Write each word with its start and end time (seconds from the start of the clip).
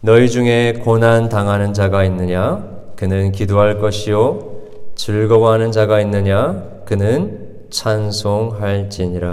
너희 0.00 0.30
중에 0.30 0.74
고난 0.74 1.28
당하는 1.28 1.74
자가 1.74 2.04
있느냐? 2.04 2.64
그는 2.94 3.32
기도할 3.32 3.80
것이요. 3.80 4.58
즐거워하는 4.94 5.72
자가 5.72 6.00
있느냐? 6.02 6.62
그는 6.84 7.66
찬송할지니라. 7.70 9.26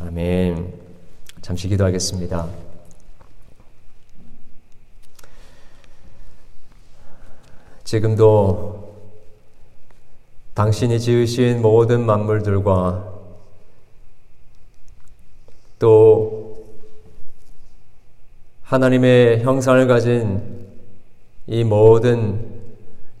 아멘. 0.00 0.72
잠시 1.42 1.68
기도하겠습니다. 1.68 2.46
지금도 7.84 8.94
당신이 10.54 10.98
지으신 11.00 11.60
모든 11.60 12.06
만물들과 12.06 13.10
또 15.78 16.39
하나님의 18.70 19.40
형상을 19.40 19.84
가진 19.88 20.40
이 21.48 21.64
모든 21.64 22.38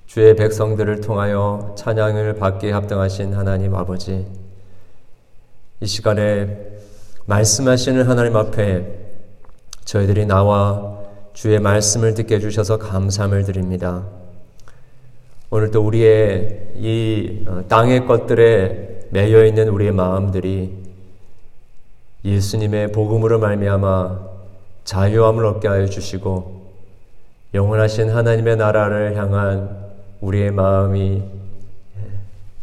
주의 0.06 0.36
백성들을 0.36 1.00
통하여 1.00 1.74
찬양을 1.76 2.34
받기에 2.36 2.70
합당하신 2.70 3.34
하나님 3.34 3.74
아버지, 3.74 4.28
이 5.80 5.86
시간에 5.86 6.56
말씀하시는 7.26 8.00
하나님 8.04 8.36
앞에 8.36 8.86
저희들이 9.84 10.26
나와 10.26 11.00
주의 11.32 11.58
말씀을 11.58 12.14
듣게 12.14 12.36
해주셔서 12.36 12.78
감사함을 12.78 13.42
드립니다. 13.42 14.06
오늘도 15.50 15.84
우리의 15.84 16.74
이 16.76 17.44
어, 17.48 17.64
땅의 17.66 18.06
것들에 18.06 19.08
매여 19.10 19.44
있는 19.44 19.66
우리의 19.66 19.90
마음들이 19.90 20.78
예수님의 22.24 22.92
복음으로 22.92 23.40
말미암아 23.40 24.29
자유함을 24.90 25.44
얻게 25.44 25.68
하여 25.68 25.86
주시고 25.86 26.62
영원하신 27.54 28.10
하나님의 28.10 28.56
나라를 28.56 29.16
향한 29.16 29.70
우리의 30.20 30.50
마음이 30.50 31.22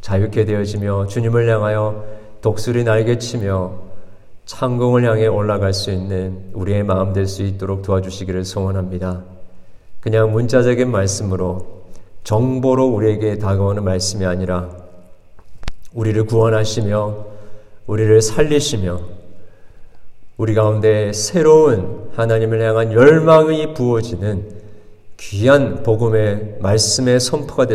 자유케 0.01 0.43
되어지며 0.43 1.07
주님을 1.07 1.47
향하여 1.47 2.03
독수리 2.41 2.83
날개치며 2.83 3.71
창공을 4.45 5.09
향해 5.09 5.27
올라갈 5.27 5.71
수 5.71 5.89
있는 5.89 6.51
우리의 6.51 6.83
마음 6.83 7.13
될 7.13 7.27
수 7.27 7.43
있도록 7.43 7.81
도와주시기를 7.83 8.43
소원합니다. 8.43 9.23
그냥 10.01 10.33
문자적인 10.33 10.91
말씀으로 10.91 11.85
정보로 12.25 12.87
우리에게 12.87 13.37
다가오는 13.37 13.85
말씀이 13.85 14.25
아니라 14.25 14.69
우리를 15.93 16.25
구원하시며 16.25 17.25
우리를 17.87 18.21
살리시며 18.21 18.99
우리 20.37 20.53
가운데 20.53 21.11
새로운 21.13 22.11
하나님을 22.15 22.61
향한 22.61 22.93
열망이 22.93 23.73
부어지는 23.73 24.45
귀한 25.17 25.81
복음의 25.81 26.57
말씀의 26.59 27.19
선포가 27.19 27.65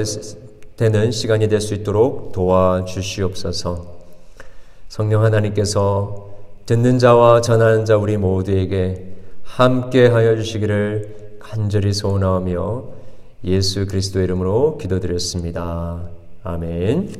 되는 0.77 1.11
시간이 1.11 1.49
될 1.49 1.61
수 1.61 1.75
있도록 1.75 2.31
도와주시옵소서. 2.31 3.85
성령 4.89 5.25
하나님께서 5.25 6.31
듣는 6.67 7.01
자와 7.01 7.41
전하는 7.41 7.85
자 7.85 7.97
우리 7.97 8.17
모두에게 8.17 9.13
함께 9.43 10.07
하여 10.07 10.37
주시기를 10.37 11.39
간절히 11.41 11.93
소원하며 11.93 12.85
예수 13.45 13.87
그리스도의 13.87 14.25
이름으로 14.27 14.79
기도드렸습니다. 14.79 16.01
아멘. 16.45 17.13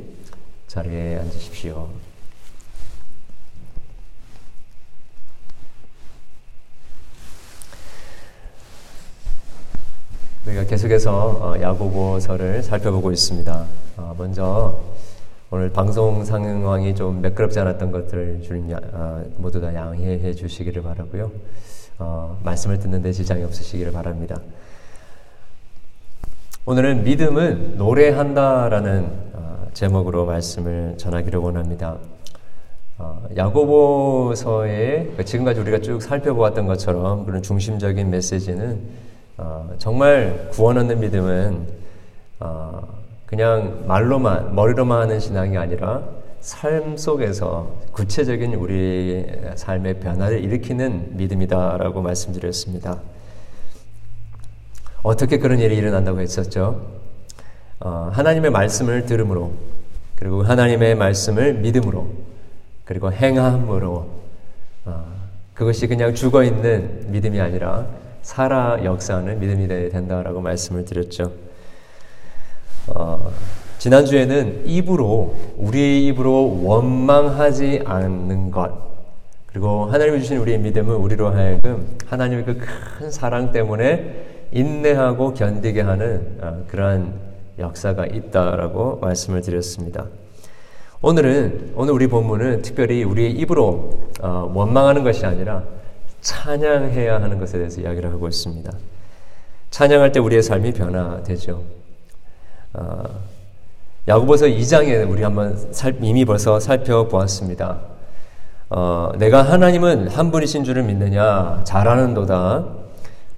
자리에 0.69 1.19
앉으십시오. 1.19 2.02
우리가 10.47 10.65
계속해서 10.65 11.13
어, 11.41 11.61
야고보서를 11.61 12.65
살펴보고 12.65 13.13
있습니다. 13.13 13.65
어, 13.97 14.15
먼저 14.19 14.77
오늘 15.51 15.71
방송 15.71 16.25
상황이 16.25 16.95
좀 16.97 17.21
매끄럽지 17.21 17.61
않았던 17.61 17.93
것들을 17.93 18.43
주님 18.43 18.77
어, 18.93 19.23
모두 19.37 19.61
다 19.61 19.73
양해해 19.73 20.35
주시기를 20.35 20.83
바라고요. 20.83 21.31
말씀을 22.43 22.81
듣는데 22.81 23.13
지장이 23.13 23.45
없으시기를 23.45 23.93
바랍니다. 23.93 24.41
오늘은 26.67 27.05
믿음은 27.05 27.77
노래한다라는 27.77 29.11
어, 29.35 29.67
제목으로 29.73 30.27
말씀을 30.27 30.95
전하기를 30.97 31.39
원합니다. 31.39 31.99
어, 32.99 33.29
야고보서의 33.37 35.13
그 35.17 35.25
지금까지 35.25 35.61
우리가 35.61 35.79
쭉 35.79 36.03
살펴보았던 36.03 36.67
것처럼 36.67 37.25
그런 37.27 37.43
중심적인 37.43 38.11
메시지는 38.11 39.12
어, 39.43 39.75
정말 39.79 40.49
구원 40.53 40.79
얻는 40.79 41.01
믿음은 41.01 41.83
그냥 43.27 43.83
말로만 43.89 44.55
머리로만 44.55 45.03
하는 45.03 45.19
신앙이 45.19 45.59
아니라 45.59 46.03
삶 46.41 46.97
속에서 46.97 47.73
구체적인 47.91 48.55
우리 48.55 49.27
삶의 49.57 49.99
변화를 49.99 50.45
일으키는 50.45 51.17
믿음이다라고 51.17 52.03
말씀드렸습니다. 52.03 53.01
어떻게 55.03 55.39
그런 55.39 55.59
일이 55.59 55.77
일어난다고 55.77 56.21
했었죠? 56.21 56.87
어, 57.81 58.11
하나님의 58.13 58.53
말씀을 58.53 59.07
들음으로, 59.07 59.53
그리고 60.15 60.45
하나님의 60.45 60.95
말씀을 60.95 61.55
믿음으로, 61.55 62.07
그리고 62.85 63.13
행함으로, 63.13 64.09
어, 64.85 65.05
그것이 65.55 65.89
그냥 65.89 66.15
죽어 66.15 66.45
있는 66.45 67.07
믿음이 67.11 67.41
아니라 67.41 67.87
살아 68.23 68.83
역사하는 68.85 69.39
믿음이 69.41 69.69
된다라고 69.91 70.41
말씀을 70.41 70.85
드렸죠. 70.85 71.33
어, 72.89 73.31
지난주에는 73.79 74.63
입으로, 74.67 75.35
우리의 75.57 76.07
입으로 76.07 76.63
원망하지 76.65 77.83
않는 77.85 78.51
것, 78.51 78.93
그리고 79.47 79.87
하나님이 79.87 80.21
주신 80.21 80.39
우리의 80.39 80.59
믿음은 80.59 80.95
우리로 80.95 81.31
하여금 81.31 81.97
하나님의 82.07 82.45
그 82.45 82.59
큰 82.99 83.11
사랑 83.11 83.51
때문에 83.53 84.47
인내하고 84.53 85.35
견디게 85.35 85.81
하는 85.81 86.39
어, 86.41 86.65
그러한 86.69 87.15
역사가 87.59 88.07
있다라고 88.07 88.99
말씀을 89.01 89.41
드렸습니다. 89.43 90.07
오늘은 91.01 91.73
오늘 91.75 91.93
우리 91.95 92.07
본문은 92.07 92.63
특별히 92.63 93.03
우리의 93.03 93.33
입으로 93.33 93.99
어, 94.21 94.51
원망하는 94.55 95.03
것이 95.03 95.27
아니라 95.27 95.65
찬양해야 96.23 97.21
하는 97.21 97.39
것에 97.39 97.59
대해서 97.59 97.81
이야기를 97.81 98.11
하고 98.11 98.29
있습니다. 98.29 98.73
찬양할 99.71 100.13
때 100.13 100.21
우리의 100.21 100.43
삶이 100.43 100.73
변화되죠. 100.73 101.63
어, 102.75 103.03
야고보서 104.09 104.47
2장에 104.47 105.09
우리 105.09 105.23
한번 105.23 105.73
살, 105.73 105.97
이미 106.01 106.25
벌써 106.25 106.59
살펴보았습니다. 106.59 107.81
어, 108.71 109.13
내가 109.19 109.43
하나님은 109.43 110.09
한 110.09 110.31
분이신 110.31 110.65
줄을 110.65 110.85
믿느냐? 110.85 111.63
잘하는도다. 111.65 112.67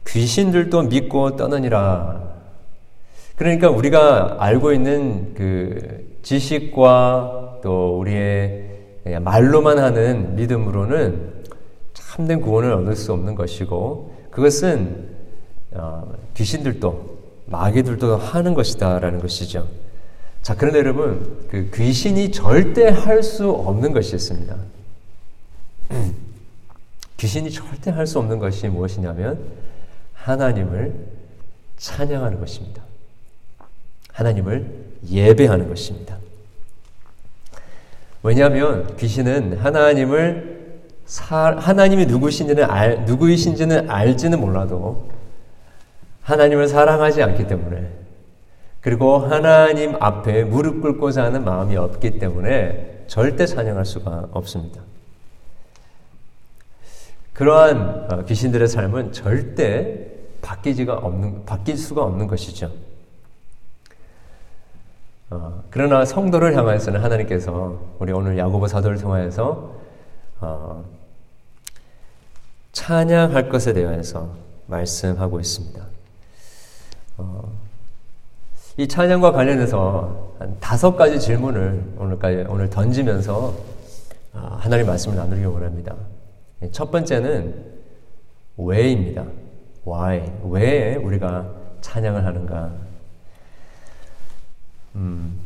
귀신들도 0.06 0.82
믿고 0.82 1.36
떠느니라. 1.36 2.22
그러니까 3.36 3.68
우리가 3.70 4.36
알고 4.38 4.72
있는 4.72 5.34
그 5.34 6.18
지식과 6.22 7.60
또 7.62 7.98
우리의 7.98 8.70
말로만 9.20 9.78
하는 9.78 10.36
믿음으로는 10.36 11.43
참된 12.14 12.40
구원을 12.40 12.72
얻을 12.72 12.94
수 12.94 13.12
없는 13.12 13.34
것이고 13.34 14.14
그것은 14.30 15.08
어, 15.72 16.14
귀신들도 16.34 17.18
마귀들도 17.46 18.16
하는 18.16 18.54
것이다라는 18.54 19.18
것이죠. 19.18 19.66
자, 20.40 20.54
그런데 20.54 20.78
여러분, 20.78 21.44
그 21.50 21.70
귀신이 21.74 22.30
절대 22.30 22.88
할 22.88 23.24
수 23.24 23.50
없는 23.50 23.92
것이 23.92 24.14
있습니다. 24.14 24.56
귀신이 27.16 27.50
절대 27.50 27.90
할 27.90 28.06
수 28.06 28.20
없는 28.20 28.38
것이 28.38 28.68
무엇이냐면 28.68 29.40
하나님을 30.12 30.94
찬양하는 31.78 32.38
것입니다. 32.38 32.80
하나님을 34.12 34.70
예배하는 35.10 35.68
것입니다. 35.68 36.18
왜냐하면 38.22 38.96
귀신은 38.98 39.58
하나님을 39.58 40.53
사, 41.06 41.56
하나님이 41.58 42.06
누구신지는 42.06 42.64
알, 42.64 43.04
누구이신지는 43.04 43.90
알지는 43.90 44.40
몰라도 44.40 45.08
하나님을 46.22 46.68
사랑하지 46.68 47.22
않기 47.22 47.46
때문에 47.46 47.90
그리고 48.80 49.18
하나님 49.18 49.96
앞에 50.00 50.44
무릎 50.44 50.80
꿇고자 50.82 51.24
하는 51.24 51.44
마음이 51.44 51.76
없기 51.76 52.18
때문에 52.18 53.04
절대 53.06 53.46
찬양할 53.46 53.84
수가 53.84 54.28
없습니다. 54.32 54.82
그러한 57.32 58.06
어, 58.10 58.24
귀신들의 58.24 58.68
삶은 58.68 59.12
절대 59.12 60.06
바뀌지가 60.40 60.94
없는, 60.94 61.44
바뀔 61.44 61.76
수가 61.76 62.02
없는 62.02 62.26
것이죠. 62.26 62.70
어, 65.30 65.64
그러나 65.70 66.04
성도를 66.04 66.54
향하여서는 66.56 67.02
하나님께서 67.02 67.80
우리 67.98 68.12
오늘 68.12 68.38
야고보 68.38 68.68
사도를 68.68 68.98
통하여서 68.98 69.83
어, 70.44 70.84
찬양할 72.72 73.48
것에 73.48 73.72
대해서 73.72 74.34
말씀하고 74.66 75.40
있습니다. 75.40 75.86
어, 77.16 77.52
이 78.76 78.86
찬양과 78.86 79.32
관련해서 79.32 80.34
한 80.38 80.56
다섯 80.60 80.96
가지 80.96 81.18
질문을 81.18 81.94
오늘까지 81.96 82.44
오늘 82.48 82.68
던지면서 82.68 83.54
아, 84.34 84.58
하나님 84.60 84.86
말씀을 84.86 85.16
나누기 85.16 85.44
원합니다. 85.44 85.94
첫 86.72 86.90
번째는 86.90 87.72
왜입니다. 88.56 89.24
why 89.86 90.30
왜 90.50 90.96
우리가 90.96 91.48
찬양을 91.80 92.24
하는가? 92.24 92.72
음, 94.96 95.40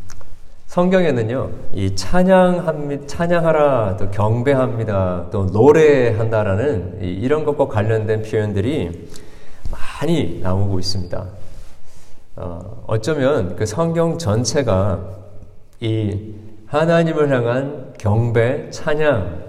성경에는요, 0.78 1.50
이 1.72 1.96
찬양합니다, 1.96 3.06
찬양하라, 3.08 3.96
또 3.96 4.10
경배합니다, 4.12 5.26
또 5.32 5.46
노래한다라는 5.46 6.98
이런 7.00 7.44
것과 7.44 7.66
관련된 7.66 8.22
표현들이 8.22 9.08
많이 9.72 10.38
나오고 10.40 10.78
있습니다. 10.78 11.26
어, 12.36 12.84
어쩌면 12.86 13.56
그 13.56 13.66
성경 13.66 14.18
전체가 14.18 15.00
이 15.80 16.34
하나님을 16.66 17.28
향한 17.28 17.92
경배, 17.98 18.70
찬양, 18.70 19.46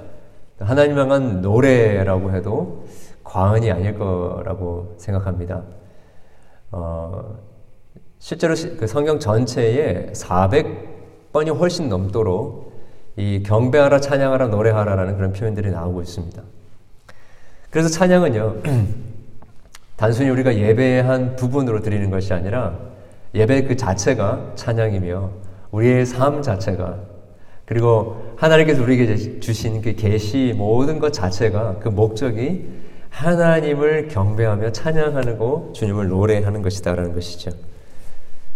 하나님 0.61 0.97
향한 0.97 1.41
노래라고 1.41 2.31
해도 2.31 2.87
과언이 3.23 3.71
아닐 3.71 3.99
거라고 3.99 4.95
생각합니다. 4.97 5.61
어, 6.71 7.35
실제로 8.17 8.55
그 8.79 8.87
성경 8.87 9.19
전체에 9.19 10.11
400 10.15 10.89
번이 11.31 11.49
훨씬 11.51 11.89
넘도록 11.89 12.69
이 13.17 13.43
경배하라, 13.43 13.99
찬양하라, 13.99 14.47
노래하라라는 14.47 15.17
그런 15.17 15.33
표현들이 15.33 15.71
나오고 15.71 16.01
있습니다. 16.01 16.41
그래서 17.69 17.89
찬양은요, 17.89 18.55
단순히 19.97 20.29
우리가 20.29 20.55
예배의 20.55 21.03
한 21.03 21.35
부분으로 21.35 21.81
드리는 21.81 22.09
것이 22.09 22.33
아니라 22.33 22.77
예배 23.35 23.63
그 23.63 23.75
자체가 23.75 24.53
찬양이며 24.55 25.29
우리의 25.71 26.05
삶 26.05 26.41
자체가 26.41 26.97
그리고 27.65 28.33
하나님께서 28.37 28.81
우리에게 28.81 29.39
주신 29.39 29.81
그 29.81 29.93
계시 29.93 30.55
모든 30.57 30.97
것 30.97 31.13
자체가 31.13 31.77
그 31.79 31.89
목적이 31.89 32.67
하나님을 33.09 34.07
경배하며 34.07 34.71
찬양하고 34.71 35.73
주님을 35.73 36.07
노래하는 36.07 36.61
것이다라는 36.61 37.13
것이죠. 37.13 37.51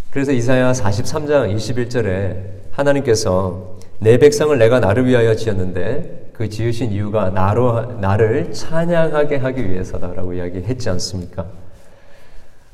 그래서 0.10 0.32
이사야 0.32 0.72
43장 0.72 1.56
21절에 1.56 2.63
하나님께서 2.74 3.78
내 4.00 4.18
백성을 4.18 4.58
내가 4.58 4.80
나를 4.80 5.06
위하여 5.06 5.36
지었는데 5.36 6.32
그 6.34 6.50
지으신 6.50 6.92
이유가 6.92 7.30
나로 7.30 8.00
나를 8.00 8.52
찬양하게 8.52 9.38
하기 9.38 9.70
위해서다라고 9.70 10.34
이야기했지 10.34 10.90
않습니까? 10.90 11.46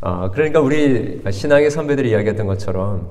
어, 0.02 0.32
그러니까 0.32 0.62
우리 0.62 1.22
신앙의 1.30 1.70
선배들이 1.70 2.12
이야기했던 2.12 2.48
것처럼 2.48 3.10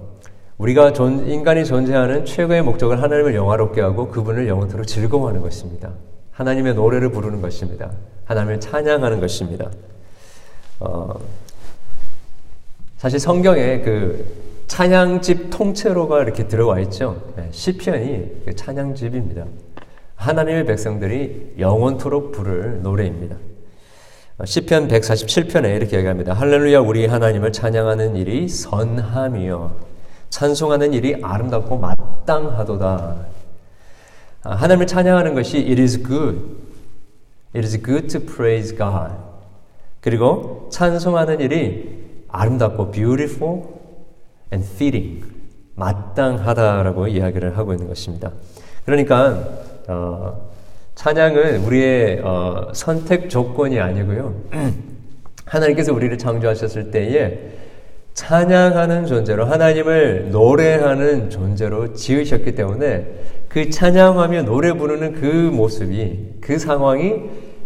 우리가 0.56 0.92
존, 0.92 1.28
인간이 1.28 1.64
존재하는 1.64 2.24
최고의 2.24 2.62
목적을 2.62 3.02
하나님을 3.02 3.34
영화롭게 3.34 3.80
하고 3.80 4.08
그분을 4.08 4.48
영원토록 4.48 4.86
즐거워하는 4.86 5.42
것입니다. 5.42 5.90
하나님의 6.32 6.74
노래를 6.74 7.10
부르는 7.10 7.42
것입니다. 7.42 7.90
하나님을 8.24 8.58
찬양하는 8.58 9.20
것입니다. 9.20 9.70
어, 10.80 11.14
사실 12.96 13.20
성경에 13.20 13.80
그 13.80 14.47
찬양집 14.68 15.50
통째로가 15.50 16.22
이렇게 16.22 16.46
들어와 16.46 16.78
있죠. 16.80 17.32
네, 17.36 17.48
시편이 17.50 18.44
그 18.44 18.54
찬양집입니다. 18.54 19.46
하나님의 20.14 20.66
백성들이 20.66 21.54
영원토록 21.58 22.32
부를 22.32 22.82
노래입니다. 22.82 23.36
어, 24.38 24.44
시편 24.44 24.88
147편에 24.88 25.74
이렇게 25.74 25.96
얘기합니다. 25.96 26.34
할렐루야 26.34 26.80
우리 26.80 27.06
하나님을 27.06 27.50
찬양하는 27.50 28.14
일이 28.16 28.46
선함이요 28.46 29.74
찬송하는 30.28 30.92
일이 30.92 31.18
아름답고 31.22 31.78
마땅하도다. 31.78 33.16
아, 34.42 34.54
하나님을 34.54 34.86
찬양하는 34.86 35.34
것이 35.34 35.56
it 35.58 35.80
is 35.80 36.02
good. 36.02 36.38
It 37.56 37.66
is 37.66 37.82
good 37.82 38.06
to 38.08 38.20
praise 38.20 38.76
God. 38.76 39.14
그리고 40.00 40.68
찬송하는 40.70 41.40
일이 41.40 42.06
아름답고 42.28 42.90
beautiful 42.90 43.77
and 44.52 44.66
fitting. 44.74 45.38
마땅하다라고 45.78 47.06
이야기를 47.06 47.56
하고 47.56 47.72
있는 47.72 47.88
것입니다. 47.88 48.32
그러니까 48.84 49.44
어, 49.86 50.50
찬양은 50.96 51.64
우리의 51.64 52.20
어, 52.22 52.72
선택 52.74 53.30
조건이 53.30 53.78
아니고요. 53.78 54.34
하나님께서 55.46 55.94
우리를 55.94 56.18
창조하셨을 56.18 56.90
때에 56.90 57.38
찬양하는 58.14 59.06
존재로 59.06 59.46
하나님을 59.46 60.30
노래하는 60.32 61.30
존재로 61.30 61.94
지으셨기 61.94 62.56
때문에 62.56 63.06
그 63.48 63.70
찬양하며 63.70 64.42
노래 64.42 64.72
부르는 64.72 65.12
그 65.12 65.24
모습이 65.26 66.38
그 66.40 66.58
상황이 66.58 67.14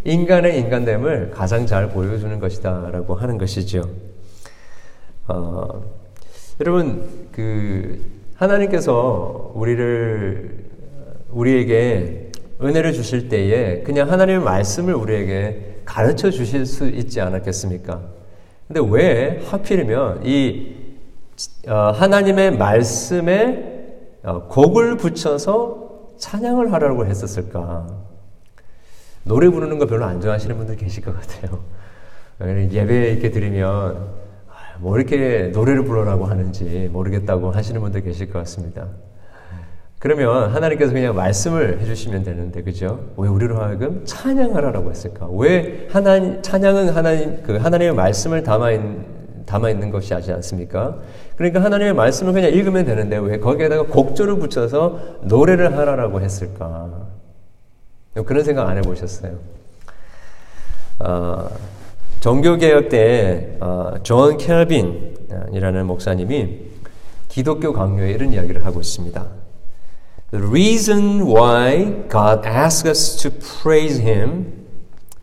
인간의 0.04 0.58
인간됨을 0.58 1.30
가장 1.30 1.64
잘 1.66 1.88
보여주는 1.88 2.38
것이다라고 2.38 3.14
하는 3.14 3.38
것이죠. 3.38 3.88
어, 5.28 6.01
여러분 6.60 7.28
그 7.32 8.04
하나님께서 8.34 9.52
우리를 9.54 10.64
우리에게 11.30 12.30
은혜를 12.60 12.92
주실 12.92 13.28
때에 13.28 13.82
그냥 13.82 14.10
하나님의 14.10 14.44
말씀을 14.44 14.94
우리에게 14.94 15.80
가르쳐 15.84 16.30
주실 16.30 16.66
수 16.66 16.86
있지 16.88 17.20
않았겠습니까? 17.20 18.00
근데 18.68 18.80
왜 18.88 19.42
하필이면 19.46 20.26
이 20.26 20.76
어, 21.66 21.74
하나님의 21.74 22.56
말씀에 22.56 24.18
어, 24.22 24.46
곡을 24.48 24.98
붙여서 24.98 26.12
찬양을 26.18 26.72
하라고 26.72 27.06
했었을까? 27.06 27.86
노래 29.24 29.48
부르는 29.48 29.78
거 29.78 29.86
별로 29.86 30.04
안 30.04 30.20
좋아하시는 30.20 30.56
분들 30.56 30.76
계실 30.76 31.02
것 31.04 31.14
같아요. 31.18 31.64
예배 32.40 33.12
이렇게 33.12 33.30
드리면 33.30 33.96
아, 33.96 34.21
뭐 34.78 34.96
이렇게 34.98 35.50
노래를 35.52 35.84
부르라고 35.84 36.26
하는지 36.26 36.88
모르겠다고 36.92 37.50
하시는 37.50 37.80
분들 37.80 38.02
계실 38.02 38.30
것 38.30 38.38
같습니다. 38.40 38.86
그러면 40.02 40.50
하나님께서 40.50 40.92
그냥 40.92 41.14
말씀을 41.14 41.80
해주시면 41.80 42.24
되는데, 42.24 42.62
그죠? 42.62 42.98
왜 43.16 43.28
우리로 43.28 43.60
하여금 43.60 44.02
찬양하라라고 44.04 44.90
했을까? 44.90 45.28
왜 45.30 45.86
하나님, 45.92 46.42
찬양은 46.42 46.88
하나님, 46.88 47.42
그 47.44 47.56
하나님의 47.56 47.94
말씀을 47.94 48.42
담아, 48.42 48.72
있, 48.72 48.80
담아 49.46 49.70
있는 49.70 49.90
것이 49.90 50.12
아지 50.12 50.32
않습니까? 50.32 50.96
그러니까 51.36 51.62
하나님의 51.62 51.94
말씀을 51.94 52.32
그냥 52.32 52.50
읽으면 52.50 52.84
되는데, 52.84 53.16
왜 53.18 53.38
거기에다가 53.38 53.84
곡조를 53.84 54.40
붙여서 54.40 55.20
노래를 55.22 55.78
하라라고 55.78 56.20
했을까? 56.20 57.06
그런 58.26 58.42
생각 58.42 58.68
안 58.68 58.78
해보셨어요? 58.78 59.38
어, 60.98 61.48
종교개혁 62.21 62.89
때, 62.89 63.57
어, 63.59 63.93
존 64.03 64.37
켈빈이라는 64.37 65.85
목사님이 65.85 66.59
기독교 67.27 67.73
강요에 67.73 68.11
이런 68.11 68.33
이야기를 68.33 68.65
하고 68.65 68.81
있습니다. 68.81 69.27
The 70.31 70.45
reason 70.45 71.21
why 71.21 72.07
God 72.09 72.45
asks 72.45 72.85
us 72.85 73.15
to 73.21 73.31
praise 73.31 74.01
Him 74.01 74.65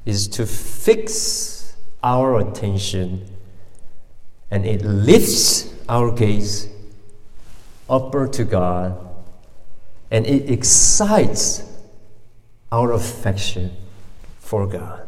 is 0.07 0.29
to 0.31 0.45
fix 0.45 1.77
our 2.03 2.39
attention 2.39 3.27
and 4.51 4.65
it 4.65 4.83
lifts 4.85 5.75
our 5.89 6.15
gaze 6.15 6.69
upward 7.91 8.33
to 8.35 8.45
God 8.45 8.97
and 10.11 10.27
it 10.27 10.49
excites 10.49 11.65
our 12.71 12.93
affection 12.93 13.73
for 14.39 14.67
God. 14.67 15.03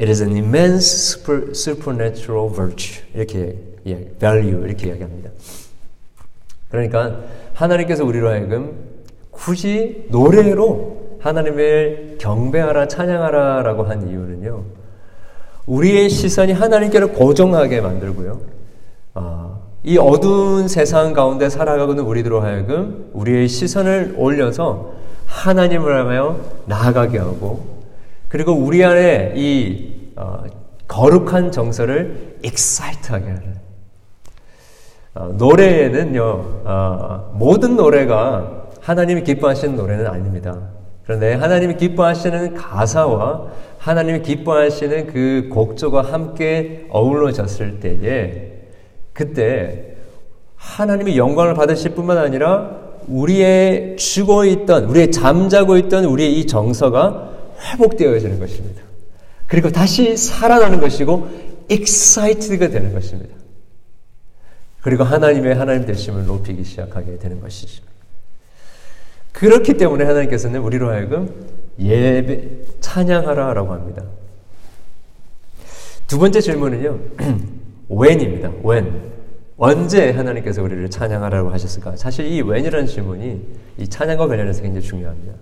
It 0.00 0.08
is 0.10 0.22
an 0.22 0.34
immense 0.34 0.86
super, 0.86 1.50
supernatural 1.54 2.48
virtue. 2.48 3.04
이렇게 3.14 3.58
예, 3.86 3.96
value 4.18 4.64
이렇게 4.64 4.88
이야기합니다. 4.88 5.28
그러니까 6.70 7.20
하나님께서 7.52 8.04
우리로 8.04 8.30
하여금 8.30 8.72
굳이 9.30 10.06
노래로 10.08 11.18
하나님을 11.20 12.16
경배하라, 12.18 12.88
찬양하라라고 12.88 13.82
한 13.82 14.08
이유는요. 14.08 14.64
우리의 15.66 16.08
시선이 16.08 16.52
하나님께로 16.52 17.10
고정하게 17.12 17.82
만들고요. 17.82 18.40
아, 19.14 19.58
이 19.84 19.98
어두운 19.98 20.66
세상 20.68 21.12
가운데 21.12 21.50
살아가고는 21.50 22.04
우리들로 22.04 22.40
하여금 22.40 23.10
우리의 23.12 23.48
시선을 23.48 24.14
올려서 24.16 24.94
하나님을 25.26 25.94
하며 25.94 26.38
나아가게 26.64 27.18
하고 27.18 27.80
그리고 28.28 28.52
우리 28.52 28.84
안에 28.84 29.34
이 29.36 29.89
어, 30.20 30.44
거룩한 30.86 31.50
정서를 31.50 32.36
익사이트하게 32.42 33.24
하는 33.24 33.54
어, 35.14 35.34
노래는요, 35.38 36.22
어, 36.64 37.32
모든 37.34 37.76
노래가 37.76 38.66
하나님이 38.80 39.24
기뻐하시는 39.24 39.76
노래는 39.76 40.06
아닙니다. 40.06 40.58
그런데 41.04 41.34
하나님이 41.34 41.76
기뻐하시는 41.76 42.54
가사와 42.54 43.46
하나님이 43.78 44.20
기뻐하시는 44.20 45.06
그 45.06 45.48
곡조가 45.50 46.02
함께 46.02 46.86
어우러졌을 46.90 47.80
때에 47.80 48.52
그때 49.14 49.96
하나님이 50.56 51.16
영광을 51.16 51.54
받으실 51.54 51.94
뿐만 51.94 52.18
아니라 52.18 52.76
우리의 53.08 53.96
죽어 53.96 54.44
있던, 54.44 54.84
우리의 54.84 55.10
잠자고 55.10 55.78
있던 55.78 56.04
우리의 56.04 56.38
이 56.38 56.46
정서가 56.46 57.30
회복되어지는 57.72 58.38
것입니다. 58.38 58.89
그리고 59.50 59.68
다시 59.70 60.16
살아나는 60.16 60.80
것이고, 60.80 61.28
excited가 61.68 62.68
되는 62.68 62.92
것입니다. 62.92 63.34
그리고 64.80 65.02
하나님의 65.02 65.56
하나님 65.56 65.84
되심을 65.86 66.24
높이기 66.24 66.62
시작하게 66.62 67.18
되는 67.18 67.40
것이죠. 67.40 67.82
그렇기 69.32 69.74
때문에 69.74 70.04
하나님께서는 70.04 70.60
우리로 70.60 70.90
하여금 70.90 71.34
예배, 71.80 72.48
찬양하라라고 72.80 73.72
합니다. 73.72 74.04
두 76.06 76.18
번째 76.18 76.40
질문은요, 76.40 76.98
when입니다. 77.90 78.52
when. 78.64 79.10
언제 79.56 80.12
하나님께서 80.12 80.62
우리를 80.62 80.88
찬양하라고 80.90 81.50
하셨을까? 81.50 81.96
사실 81.96 82.26
이 82.26 82.40
when이라는 82.40 82.86
질문이 82.86 83.46
이 83.78 83.88
찬양과 83.88 84.28
관련해서 84.28 84.62
굉장히 84.62 84.86
중요합니다. 84.86 85.34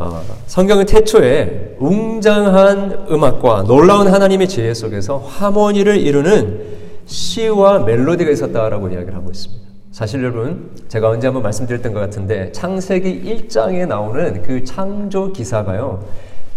어, 0.00 0.22
성경은 0.46 0.86
태초에 0.86 1.76
웅장한 1.78 3.08
음악과 3.10 3.64
놀라운 3.64 4.08
하나님의 4.08 4.48
지혜 4.48 4.72
속에서 4.72 5.18
하모니를 5.18 5.98
이루는 5.98 6.58
시와 7.04 7.80
멜로디가 7.80 8.30
있었다라고 8.30 8.88
이야기를 8.88 9.14
하고 9.14 9.30
있습니다. 9.30 9.62
사실 9.92 10.24
여러분, 10.24 10.70
제가 10.88 11.10
언제 11.10 11.26
한번 11.26 11.42
말씀드렸던 11.42 11.92
것 11.92 12.00
같은데, 12.00 12.50
창세기 12.52 13.46
1장에 13.46 13.86
나오는 13.86 14.40
그 14.40 14.64
창조 14.64 15.32
기사가요, 15.32 16.02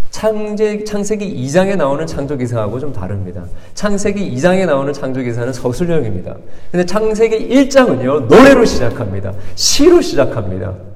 창제, 0.09 0.85
창세기 0.85 1.45
2장에 1.45 1.75
나오는 1.75 2.07
창조 2.07 2.37
기사하고 2.37 2.79
좀 2.79 2.93
다릅니다. 2.93 3.43
창세기 3.73 4.33
2장에 4.35 4.65
나오는 4.65 4.93
창조 4.93 5.21
기사는 5.21 5.51
서술형입니다. 5.51 6.37
근데 6.71 6.85
창세기 6.85 7.49
1장은요, 7.49 8.27
노래로 8.27 8.63
시작합니다. 8.63 9.33
시로 9.55 9.99
시작합니다. 9.99 10.92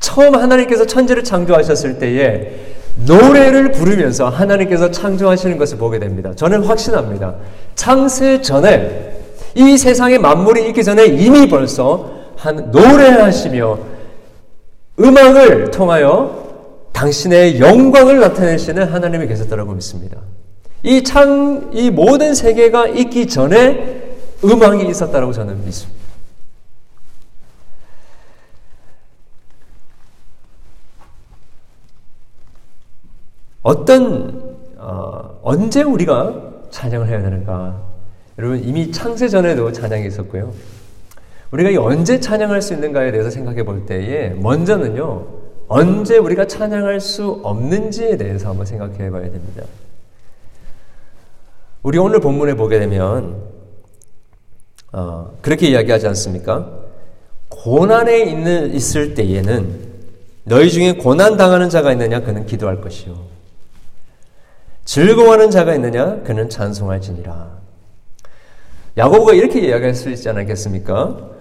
처음 0.00 0.34
하나님께서 0.34 0.86
천지를 0.86 1.24
창조하셨을 1.24 1.98
때에 1.98 2.74
노래를 3.04 3.72
부르면서 3.72 4.28
하나님께서 4.28 4.90
창조하시는 4.90 5.58
것을 5.58 5.78
보게 5.78 5.98
됩니다. 5.98 6.32
저는 6.34 6.64
확신합니다. 6.64 7.34
창세 7.74 8.40
전에 8.40 9.14
이 9.54 9.76
세상에 9.76 10.18
만물이 10.18 10.68
있기 10.68 10.82
전에 10.84 11.06
이미 11.06 11.48
벌써 11.48 12.10
한 12.36 12.70
노래하시며 12.70 13.78
음악을 15.00 15.70
통하여 15.70 16.46
당신의 16.92 17.60
영광을 17.60 18.20
나타내시는 18.20 18.84
하나님이 18.84 19.26
계셨다고 19.26 19.72
믿습니다. 19.72 20.18
이 20.82 21.02
창, 21.02 21.70
이 21.72 21.90
모든 21.90 22.34
세계가 22.34 22.88
있기 22.88 23.26
전에 23.26 24.16
음악이 24.44 24.86
있었다고 24.86 25.32
저는 25.32 25.64
믿습니다. 25.64 26.05
어떤 33.66 34.56
어, 34.78 35.40
언제 35.42 35.82
우리가 35.82 36.52
찬양을 36.70 37.08
해야 37.08 37.20
되는가? 37.20 37.82
여러분 38.38 38.62
이미 38.62 38.92
창세 38.92 39.28
전에도 39.28 39.72
찬양이 39.72 40.06
있었고요. 40.06 40.52
우리가 41.50 41.82
언제 41.82 42.20
찬양할 42.20 42.62
수 42.62 42.74
있는가에 42.74 43.10
대해서 43.10 43.28
생각해 43.28 43.64
볼 43.64 43.84
때에 43.84 44.30
먼저는요 44.30 45.26
언제 45.66 46.16
우리가 46.16 46.46
찬양할 46.46 47.00
수 47.00 47.40
없는지에 47.42 48.16
대해서 48.16 48.50
한번 48.50 48.66
생각해 48.66 49.10
봐야 49.10 49.22
됩니다. 49.22 49.64
우리 51.82 51.98
오늘 51.98 52.20
본문에 52.20 52.54
보게 52.54 52.78
되면 52.78 53.42
어, 54.92 55.32
그렇게 55.42 55.70
이야기하지 55.70 56.06
않습니까? 56.06 56.70
고난에 57.48 58.20
있는 58.30 58.72
있을 58.72 59.14
때에는 59.14 59.86
너희 60.44 60.70
중에 60.70 60.92
고난 60.92 61.36
당하는 61.36 61.68
자가 61.68 61.90
있느냐 61.90 62.20
그는 62.20 62.46
기도할 62.46 62.80
것이요 62.80 63.35
즐거워하는 64.86 65.50
자가 65.50 65.74
있느냐? 65.74 66.22
그는 66.22 66.48
찬송할지니라. 66.48 67.50
야고보가 68.96 69.34
이렇게 69.34 69.60
이야기할 69.60 69.94
수 69.94 70.08
있지 70.10 70.28
않겠습니까? 70.28 71.36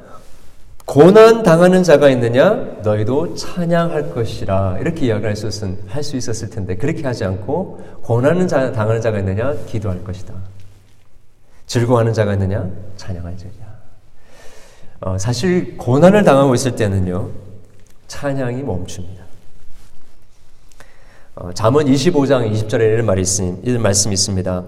고난 0.83 1.43
당하는 1.43 1.83
자가 1.83 2.09
있느냐? 2.09 2.53
너희도 2.83 3.35
찬양할 3.35 4.13
것이라. 4.13 4.79
이렇게 4.81 5.05
이야기할 5.05 5.35
수, 5.35 5.49
할수 5.87 6.17
있었을 6.17 6.49
텐데, 6.49 6.75
그렇게 6.75 7.03
하지 7.03 7.23
않고, 7.23 7.81
고난은 8.01 8.47
자, 8.47 8.71
당하는 8.71 8.99
자가 8.99 9.19
있느냐? 9.19 9.53
기도할 9.67 10.03
것이다. 10.03 10.33
즐거워하는 11.67 12.13
자가 12.13 12.33
있느냐? 12.33 12.67
찬양할지니라. 12.97 13.65
어, 15.01 15.17
사실, 15.17 15.77
고난을 15.77 16.23
당하고 16.23 16.53
있을 16.55 16.75
때는요, 16.75 17.29
찬양이 18.07 18.61
멈춥니다. 18.63 19.24
어, 21.35 21.51
잠언 21.51 21.85
25장 21.85 22.49
20절에 22.49 22.79
이런 22.93 23.05
말이 23.05 23.21
있음, 23.21 23.59
이런 23.63 23.81
말씀이 23.81 24.13
있습니다. 24.13 24.63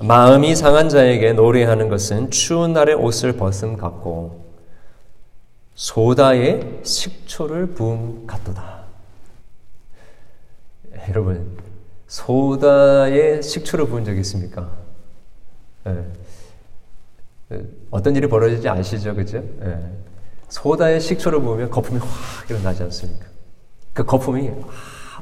마음이 0.00 0.56
상한 0.56 0.88
자에게 0.88 1.34
노래하는 1.34 1.90
것은 1.90 2.30
추운 2.30 2.72
날에 2.72 2.94
옷을 2.94 3.34
벗음 3.36 3.76
같고 3.76 4.46
소다에 5.74 6.80
식초를 6.82 7.74
부음 7.74 8.26
같도다. 8.26 8.80
여러분, 11.10 11.58
소다에 12.06 13.42
식초를 13.42 13.86
부은 13.86 14.06
적 14.06 14.16
있습니까? 14.16 14.70
네. 15.84 16.02
어떤 17.90 18.16
일이 18.16 18.26
벌어질지 18.26 18.66
아시죠? 18.70 19.14
그죠? 19.14 19.44
네. 19.58 19.92
소다에 20.48 20.98
식초를 20.98 21.42
부으면 21.42 21.68
거품이 21.68 21.98
확 22.00 22.08
일어나지 22.50 22.84
않습니까? 22.84 23.26
그 23.92 24.04
거품이 24.04 24.50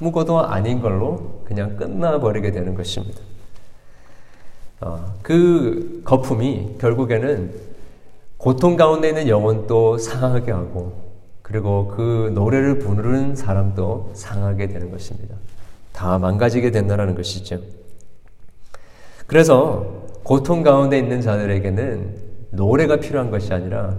아무것도 0.00 0.40
아닌 0.40 0.80
걸로 0.80 1.42
그냥 1.44 1.76
끝나버리게 1.76 2.52
되는 2.52 2.74
것입니다. 2.74 3.20
어, 4.80 5.14
그 5.22 6.02
거품이 6.04 6.76
결국에는 6.78 7.52
고통 8.36 8.76
가운데 8.76 9.08
있는 9.08 9.28
영혼도 9.28 9.98
상하게 9.98 10.52
하고 10.52 11.08
그리고 11.42 11.88
그 11.88 12.30
노래를 12.34 12.78
부르는 12.78 13.34
사람도 13.34 14.12
상하게 14.14 14.68
되는 14.68 14.90
것입니다. 14.90 15.34
다 15.92 16.18
망가지게 16.18 16.70
된다는 16.70 17.14
것이죠. 17.16 17.58
그래서 19.26 20.04
고통 20.22 20.62
가운데 20.62 20.98
있는 20.98 21.20
자들에게는 21.20 22.28
노래가 22.50 22.96
필요한 22.96 23.30
것이 23.30 23.52
아니라 23.52 23.96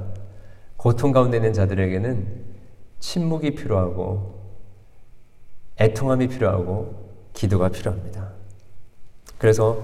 고통 0.78 1.12
가운데 1.12 1.38
있는 1.38 1.52
자들에게는 1.52 2.26
침묵이 3.00 3.52
필요하고 3.56 4.39
애통함이 5.80 6.28
필요하고 6.28 6.94
기도가 7.34 7.70
필요합니다. 7.70 8.30
그래서 9.38 9.78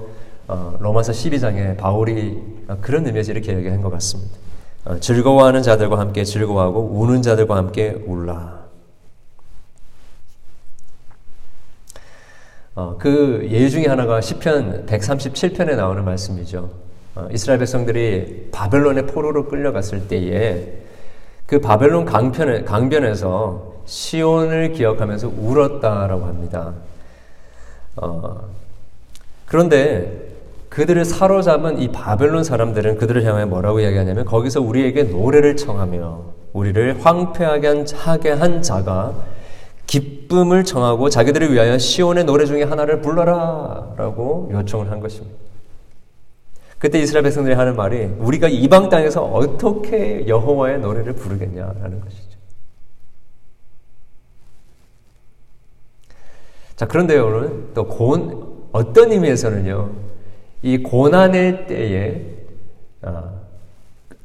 어, 0.47 0.77
로마서 0.79 1.11
12장에 1.11 1.77
바울이 1.77 2.39
그런 2.81 3.07
의미에서 3.07 3.31
이렇게 3.31 3.55
얘기한 3.55 3.81
것 3.81 3.89
같습니다. 3.91 4.37
어, 4.85 4.99
즐거워하는 4.99 5.63
자들과 5.63 5.97
함께 5.97 6.23
즐거워하고 6.23 6.81
우는 6.81 7.21
자들과 7.21 7.55
함께 7.55 7.91
울라. 8.05 8.65
어, 12.75 12.97
그 12.99 13.47
예유 13.49 13.69
중에 13.69 13.85
하나가 13.87 14.19
시편 14.19 14.85
137편에 14.85 15.77
나오는 15.77 16.03
말씀이죠. 16.03 16.69
어, 17.15 17.27
이스라엘 17.31 17.57
백성들이 17.59 18.49
바벨론의 18.51 19.07
포로로 19.07 19.47
끌려갔을 19.47 20.09
때에 20.09 20.84
그 21.45 21.59
바벨론 21.59 22.05
강변에, 22.05 22.63
강변에서 22.63 23.73
시온을 23.85 24.71
기억하면서 24.71 25.31
울었다라고 25.37 26.25
합니다. 26.25 26.73
어, 27.95 28.41
그런데 29.45 30.25
그들을 30.69 31.05
사로잡은 31.05 31.79
이 31.79 31.91
바벨론 31.91 32.43
사람들은 32.43 32.97
그들을 32.97 33.23
향해 33.23 33.45
뭐라고 33.45 33.79
이야기하냐면 33.79 34.25
거기서 34.25 34.61
우리에게 34.61 35.03
노래를 35.03 35.55
청하며 35.55 36.33
우리를 36.53 37.05
황폐하게 37.05 37.85
하게 37.95 38.31
한 38.31 38.61
자가 38.61 39.13
기쁨을 39.87 40.63
청하고 40.63 41.09
자기들을 41.09 41.53
위하여 41.53 41.77
시온의 41.77 42.25
노래 42.25 42.45
중에 42.45 42.63
하나를 42.63 43.01
불러라 43.01 43.93
라고 43.97 44.49
요청을 44.51 44.89
한 44.89 44.99
것입니다. 44.99 45.37
그때 46.79 46.99
이스라엘 46.99 47.23
백성들이 47.23 47.55
하는 47.55 47.75
말이 47.75 48.05
우리가 48.19 48.47
이방 48.47 48.89
땅에서 48.89 49.23
어떻게 49.23 50.27
여호와의 50.27 50.79
노래를 50.79 51.13
부르겠냐라는 51.13 52.01
것이죠. 52.01 52.35
자, 56.75 56.85
그런데 56.85 57.17
오늘 57.17 57.69
또 57.73 57.87
고, 57.87 58.69
어떤 58.73 59.11
의미에서는요, 59.11 59.91
이 60.61 60.77
고난의 60.79 61.67
때에 61.67 62.25
아, 63.01 63.31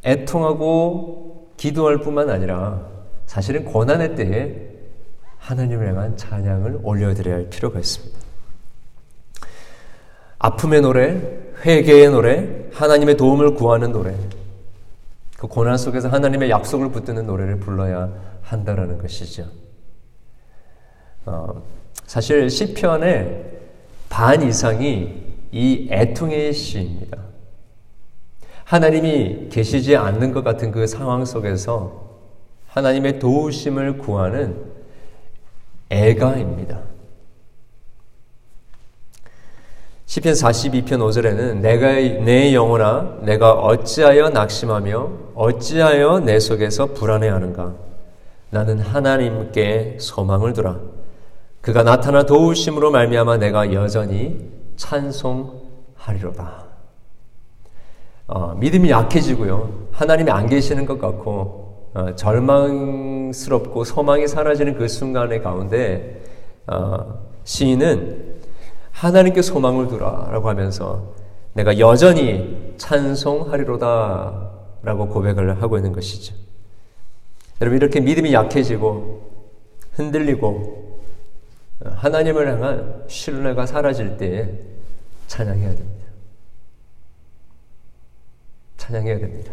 애통하고 0.04 1.50
기도할 1.56 1.98
뿐만 1.98 2.30
아니라 2.30 2.88
사실은 3.26 3.64
고난의 3.64 4.16
때에 4.16 4.70
하나님을 5.38 5.88
향한 5.88 6.16
찬양을 6.16 6.80
올려드려야 6.82 7.36
할 7.36 7.50
필요가 7.50 7.78
있습니다. 7.78 8.19
아픔의 10.40 10.80
노래, 10.80 11.20
회개의 11.64 12.10
노래, 12.10 12.66
하나님의 12.72 13.16
도움을 13.16 13.54
구하는 13.54 13.92
노래, 13.92 14.14
그 15.36 15.46
고난 15.46 15.76
속에서 15.76 16.08
하나님의 16.08 16.50
약속을 16.50 16.90
붙드는 16.90 17.26
노래를 17.26 17.60
불러야 17.60 18.10
한다라는 18.42 18.98
것이죠. 18.98 19.44
어, 21.26 21.62
사실 22.06 22.48
시편의 22.48 23.58
반 24.08 24.42
이상이 24.42 25.22
이 25.52 25.88
애통의 25.90 26.52
시입니다. 26.54 27.18
하나님이 28.64 29.48
계시지 29.50 29.96
않는 29.96 30.32
것 30.32 30.42
같은 30.42 30.72
그 30.72 30.86
상황 30.86 31.24
속에서 31.24 32.18
하나님의 32.68 33.18
도우심을 33.18 33.98
구하는 33.98 34.56
애가입니다. 35.90 36.89
시편 40.10 40.32
42편 40.32 40.88
5절에는 40.88 41.58
내가 41.58 41.92
내 42.24 42.52
영혼아 42.52 43.18
내가 43.22 43.52
어찌하여 43.52 44.30
낙심하며 44.30 45.08
어찌하여 45.36 46.18
내 46.18 46.40
속에서 46.40 46.86
불안해하는가 46.86 47.74
나는 48.50 48.80
하나님께 48.80 49.98
소망을 50.00 50.52
두라 50.52 50.80
그가 51.60 51.84
나타나 51.84 52.24
도우심으로 52.24 52.90
말미암아 52.90 53.36
내가 53.36 53.72
여전히 53.72 54.50
찬송하리로다. 54.74 56.64
어, 58.26 58.54
믿음이 58.56 58.90
약해지고요. 58.90 59.90
하나님이 59.92 60.28
안 60.32 60.48
계시는 60.48 60.86
것 60.86 61.00
같고 61.00 61.92
어, 61.94 62.16
절망스럽고 62.16 63.84
소망이 63.84 64.26
사라지는 64.26 64.74
그 64.74 64.88
순간의 64.88 65.40
가운데 65.40 66.20
어, 66.66 67.20
시인은 67.44 68.29
하나님께 69.00 69.40
소망을 69.40 69.88
두라라고 69.88 70.50
하면서 70.50 71.14
내가 71.54 71.78
여전히 71.78 72.74
찬송하리로다라고 72.76 73.88
고백을 75.08 75.62
하고 75.62 75.78
있는 75.78 75.92
것이죠. 75.92 76.34
여러분 77.62 77.78
이렇게 77.78 78.00
믿음이 78.00 78.34
약해지고 78.34 79.30
흔들리고 79.92 81.00
하나님을 81.82 82.46
향한 82.46 83.04
신뢰가 83.08 83.64
사라질 83.64 84.18
때에 84.18 84.50
찬양해야 85.28 85.74
됩니다. 85.74 86.06
찬양해야 88.76 89.18
됩니다. 89.18 89.50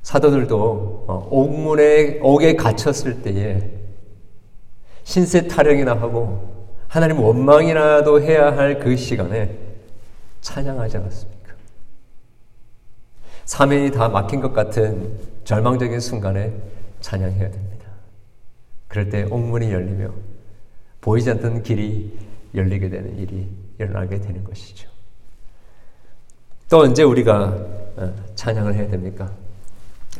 사도들도 0.00 1.04
어, 1.08 1.28
옥문에 1.30 2.20
옥에 2.22 2.56
갇혔을 2.56 3.20
때에 3.20 3.70
신세 5.04 5.46
타령이나 5.46 5.92
하고 5.92 6.49
하나님 6.90 7.20
원망이라도 7.20 8.20
해야 8.20 8.56
할 8.56 8.80
그 8.80 8.96
시간에 8.96 9.56
찬양하지 10.40 10.96
않았습니까? 10.96 11.54
사면이 13.44 13.92
다 13.92 14.08
막힌 14.08 14.40
것 14.40 14.52
같은 14.52 15.16
절망적인 15.44 16.00
순간에 16.00 16.52
찬양해야 17.00 17.48
됩니다. 17.50 17.86
그럴 18.88 19.08
때 19.08 19.22
옥문이 19.22 19.70
열리며 19.72 20.10
보이지 21.00 21.30
않던 21.30 21.62
길이 21.62 22.18
열리게 22.56 22.88
되는 22.88 23.16
일이 23.18 23.48
일어나게 23.78 24.20
되는 24.20 24.42
것이죠. 24.42 24.88
또 26.68 26.80
언제 26.80 27.04
우리가 27.04 27.56
어, 27.96 28.14
찬양을 28.34 28.74
해야 28.74 28.88
됩니까? 28.88 29.30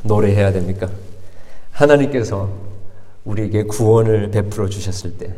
노래해야 0.04 0.52
됩니까? 0.52 0.88
하나님께서 1.72 2.48
우리에게 3.24 3.64
구원을 3.64 4.30
베풀어 4.30 4.68
주셨을 4.68 5.18
때, 5.18 5.34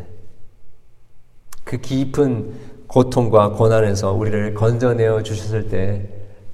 그 1.72 1.78
깊은 1.78 2.52
고통과 2.86 3.52
고난에서 3.52 4.12
우리를 4.12 4.52
건져내어 4.52 5.22
주셨을 5.22 5.68
때 5.68 6.06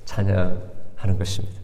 찬양하는 0.04 1.18
것입니다. 1.18 1.56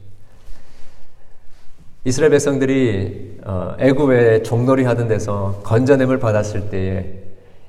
이스라엘 2.03 2.33
백성들이 2.33 3.39
어, 3.45 3.77
애굽에 3.79 4.43
종놀이 4.43 4.83
하던 4.83 5.07
데서 5.07 5.61
건져냄을 5.63 6.19
받았을 6.19 6.69
때에 6.69 7.05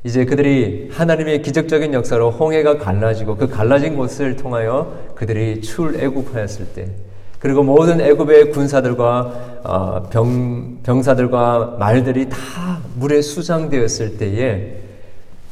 이제 0.04 0.26
그들이 0.26 0.90
하나님의 0.92 1.44
기적적인 1.44 1.94
역사로 1.94 2.32
홍해가 2.32 2.80
갈라지고 2.80 3.38
그 3.38 3.48
갈라진 3.48 3.96
곳을 3.96 4.36
통하여 4.36 5.12
그들이 5.14 5.62
출애굽하였을 5.62 6.74
때 6.74 6.90
그리고 7.38 7.62
모든 7.62 8.02
애굽의 8.02 8.50
군사들과 8.50 9.60
어, 9.64 10.04
병, 10.10 10.80
병사들과 10.82 11.76
말들이 11.78 12.28
다 12.28 12.80
물에 12.96 13.22
수장되었을 13.22 14.18
때에 14.18 14.85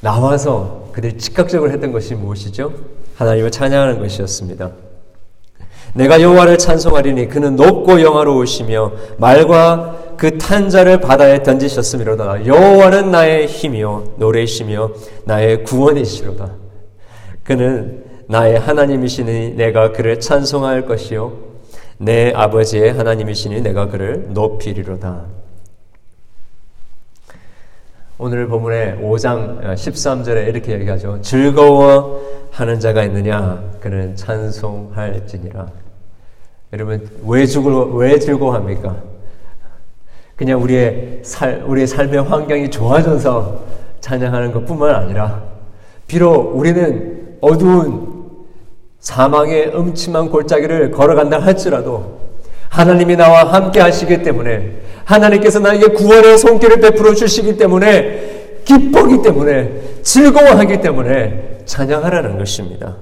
나와서 0.04 0.90
그들이 0.92 1.18
즉각적으로 1.18 1.72
했던 1.72 1.94
것이 1.94 2.14
무엇이죠? 2.14 2.74
하나님을 3.16 3.52
찬양하는 3.52 4.00
것이었습니다. 4.00 4.72
내가 5.94 6.22
여호와를 6.22 6.58
찬송하리니 6.58 7.30
그는 7.30 7.56
높고 7.56 8.02
영화로우시며 8.02 8.92
말과 9.18 10.16
그 10.18 10.38
탄자를 10.38 11.00
바다에 11.00 11.42
던지셨음이로다. 11.42 12.46
여호와는 12.46 13.12
나의 13.12 13.48
힘이요 13.48 14.16
노래시며 14.18 14.92
나의 15.24 15.64
구원이시로다. 15.64 16.52
그는 17.44 18.04
나의 18.28 18.60
하나님이시니 18.60 19.52
내가 19.56 19.94
그를 19.94 20.20
찬송할 20.20 20.86
것이요 20.86 21.38
내 21.98 22.34
아버지의 22.36 22.94
하나님이시니 22.94 23.62
내가 23.62 23.88
그를 23.88 24.28
높이리로다. 24.32 25.43
오늘 28.20 28.48
본문의 28.48 29.00
5장 29.02 29.74
13절에 29.74 30.48
이렇게 30.48 30.74
얘기하죠. 30.74 31.20
즐거워 31.24 32.22
하는 32.52 32.80
자가 32.80 33.04
있느냐? 33.06 33.64
그는 33.80 34.16
찬송할지니라. 34.16 35.68
여러분 36.74 37.10
왜 37.26 37.46
즐거 37.48 37.86
왜 37.86 38.20
즐거워합니까? 38.20 38.98
그냥 40.36 40.62
우리의 40.62 41.22
살 41.24 41.64
우리의 41.66 41.88
삶의 41.88 42.24
환경이 42.24 42.70
좋아져서 42.70 43.64
찬양하는 44.00 44.52
것 44.52 44.66
뿐만 44.66 44.94
아니라 44.94 45.42
비록 46.06 46.56
우리는 46.56 47.38
어두운 47.42 48.14
사망의 49.00 49.76
음침한 49.76 50.30
골짜기를 50.30 50.92
걸어간다 50.92 51.40
할지라도 51.40 52.20
하나님이 52.70 53.16
나와 53.16 53.52
함께 53.52 53.80
하시기 53.80 54.22
때문에 54.22 54.84
하나님께서 55.06 55.60
나에게 55.60 55.88
구원의 55.88 56.38
손길을 56.38 56.80
베풀어 56.80 57.14
주시기 57.14 57.58
때문에 57.58 58.62
기쁘기 58.66 59.22
때문에 59.22 60.00
즐거워하기 60.02 60.82
때문에 60.82 61.62
찬양하라는 61.66 62.38
것입니다. 62.38 62.98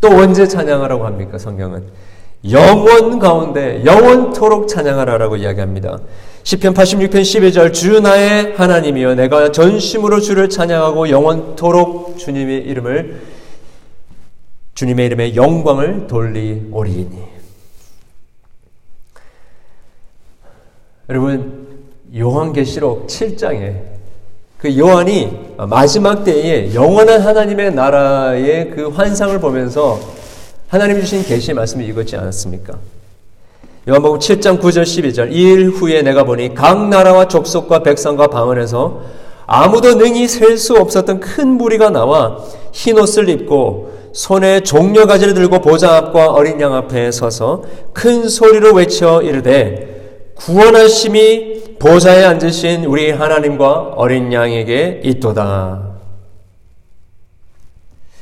또 0.00 0.08
언제 0.08 0.46
찬양하라고 0.46 1.06
합니까? 1.06 1.38
성경은 1.38 1.84
영원 2.50 3.20
가운데 3.20 3.84
영원토록 3.84 4.66
찬양하라라고 4.66 5.36
이야기합니다. 5.36 6.00
시편 6.42 6.74
86편 6.74 7.12
12절 7.12 7.72
주 7.72 8.00
나의 8.00 8.54
하나님이여 8.56 9.14
내가 9.14 9.52
전심으로 9.52 10.20
주를 10.20 10.48
찬양하고 10.48 11.08
영원토록 11.10 12.18
주님의 12.18 12.64
이름을 12.64 13.22
주님의 14.74 15.06
이름에 15.06 15.36
영광을 15.36 16.08
돌리오리니 16.08 17.32
여러분 21.12 21.66
요한계시록 22.16 23.06
7장에 23.06 23.74
그 24.56 24.78
요한이 24.78 25.56
마지막 25.68 26.24
때에 26.24 26.72
영원한 26.72 27.20
하나님의 27.20 27.74
나라의 27.74 28.70
그 28.70 28.88
환상을 28.88 29.38
보면서 29.38 30.00
하나님 30.68 30.98
주신 31.00 31.22
계시의 31.22 31.54
말씀을 31.54 31.86
읽었지 31.86 32.16
않았습니까? 32.16 32.78
요한복음 33.86 34.20
7장 34.20 34.58
9절 34.58 34.84
12절 34.84 35.32
이 35.32 35.52
일 35.52 35.68
후에 35.68 36.00
내가 36.00 36.24
보니 36.24 36.54
각 36.54 36.88
나라와 36.88 37.28
족속과 37.28 37.82
백성과 37.82 38.28
방언에서 38.28 39.02
아무도 39.46 39.96
능히 39.96 40.26
셀 40.28 40.56
수 40.56 40.76
없었던 40.78 41.20
큰 41.20 41.46
무리가 41.48 41.90
나와 41.90 42.38
흰 42.72 42.98
옷을 42.98 43.28
입고 43.28 43.92
손에 44.14 44.60
종려 44.60 45.04
가지를 45.04 45.34
들고 45.34 45.60
보좌 45.60 45.94
앞과 45.96 46.30
어린 46.32 46.58
양 46.62 46.72
앞에 46.74 47.10
서서 47.12 47.64
큰 47.92 48.28
소리로 48.30 48.72
외쳐 48.72 49.20
이르되 49.20 49.91
구원하심이 50.44 51.76
보좌에 51.78 52.24
앉으신 52.24 52.84
우리 52.84 53.10
하나님과 53.10 53.94
어린 53.96 54.32
양에게 54.32 55.02
있도다. 55.04 55.92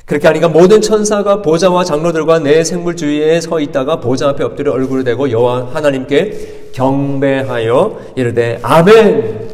그렇게 0.05 0.27
하니까 0.27 0.49
모든 0.49 0.81
천사가 0.81 1.41
보좌와 1.41 1.85
장로들과 1.85 2.41
내 2.41 2.65
생물 2.65 2.97
주위에 2.97 3.41
서 3.41 3.61
있다가 3.61 4.01
보좌 4.01 4.31
앞에 4.31 4.43
엎드려 4.45 4.73
얼굴을 4.73 5.05
대고 5.05 5.31
여호와 5.31 5.71
하나님께 5.73 6.73
경배하여 6.73 8.01
이르되 8.17 8.59
아멘. 8.63 9.51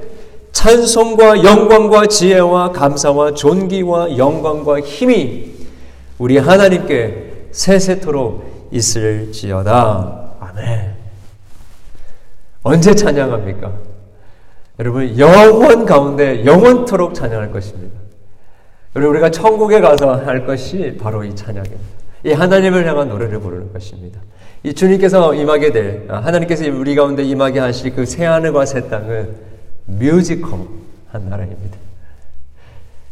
찬송과 0.53 1.45
영광과 1.45 2.07
지혜와 2.07 2.73
감사와 2.73 3.35
존귀와 3.35 4.17
영광과 4.17 4.81
힘이 4.81 5.53
우리 6.19 6.39
하나님께 6.39 7.51
세세토록 7.53 8.71
있을지어다. 8.73 10.31
아멘. 10.41 10.96
언제 12.67 12.93
찬양합니까? 12.93 13.73
여러분, 14.81 15.17
영원 15.17 15.87
가운데 15.87 16.45
영원토록 16.45 17.15
찬양할 17.15 17.53
것입니다. 17.53 17.97
여러분, 18.97 19.15
우리가 19.15 19.31
천국에 19.31 19.81
가서 19.81 20.17
할 20.17 20.45
것이 20.45 20.97
바로 21.01 21.23
이 21.23 21.33
찬양입니다. 21.33 21.81
이 22.25 22.33
하나님을 22.33 22.85
향한 22.85 23.09
노래를 23.09 23.39
부르는 23.39 23.73
것입니다. 23.73 24.21
이 24.65 24.75
주님께서 24.75 25.35
임하게 25.35 25.71
될, 25.71 26.07
아, 26.09 26.17
하나님께서 26.17 26.69
우리 26.73 26.97
가운데 26.97 27.23
임하게 27.23 27.61
하실 27.61 27.95
그 27.95 28.05
새하늘과 28.05 28.67
새 28.67 28.89
땅은 28.89 29.37
뮤지컬 29.85 30.67
한 31.13 31.29
나라입니다. 31.29 31.79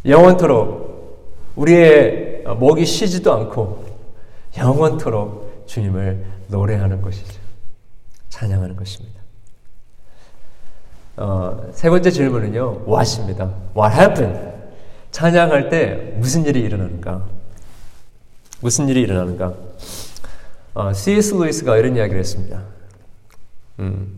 영원토록 0.04 1.54
우리의 1.54 2.42
목이 2.58 2.84
쉬지도 2.84 3.32
않고 3.32 3.84
영원토록 4.58 5.62
주님을 5.66 6.24
노래하는 6.48 7.00
것이죠. 7.00 7.38
찬양하는 8.30 8.74
것입니다. 8.74 9.13
어, 11.16 11.68
세 11.72 11.90
번째 11.90 12.10
질문은요, 12.10 12.84
what입니다. 12.86 13.50
What 13.76 13.96
happened? 13.96 14.40
찬양할 15.12 15.68
때 15.68 16.14
무슨 16.16 16.44
일이 16.44 16.60
일어나는가? 16.60 17.22
무슨 18.60 18.88
일이 18.88 19.02
일어나는가? 19.02 19.54
어, 20.74 20.92
C.S. 20.92 21.34
루이스가 21.34 21.76
이런 21.76 21.96
이야기를 21.96 22.18
했습니다. 22.18 22.62
음, 23.78 24.08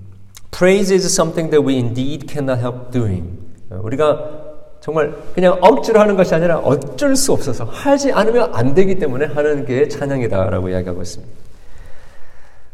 Praise 0.51 0.95
is 0.95 1.05
something 1.07 1.51
that 1.51 1.67
we 1.67 1.77
indeed 1.79 2.27
cannot 2.27 2.59
help 2.61 2.91
doing. 2.91 3.39
어, 3.69 3.81
우리가 3.83 4.47
정말 4.81 5.15
그냥 5.35 5.59
억지로 5.61 6.01
하는 6.01 6.17
것이 6.17 6.35
아니라 6.35 6.59
어쩔 6.61 7.15
수 7.15 7.33
없어서 7.33 7.65
하지 7.65 8.13
않으면 8.13 8.55
안 8.55 8.73
되기 8.73 8.99
때문에 8.99 9.27
하는 9.27 9.67
게 9.67 9.89
찬양이다라고 9.89 10.71
이야기하고 10.71 11.03
있습니다. 11.03 11.33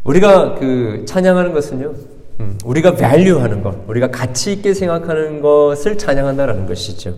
우리가 0.05 0.55
그 0.57 1.05
찬양하는 1.07 1.53
것은요, 1.53 1.95
음, 2.43 2.59
우리가 2.65 2.97
value하는 2.97 3.63
것, 3.63 3.77
우리가 3.87 4.11
가치 4.11 4.53
있게 4.53 4.75
생각하는 4.75 5.41
것을 5.41 5.97
찬양한다라는 5.97 6.67
것이죠. 6.67 7.17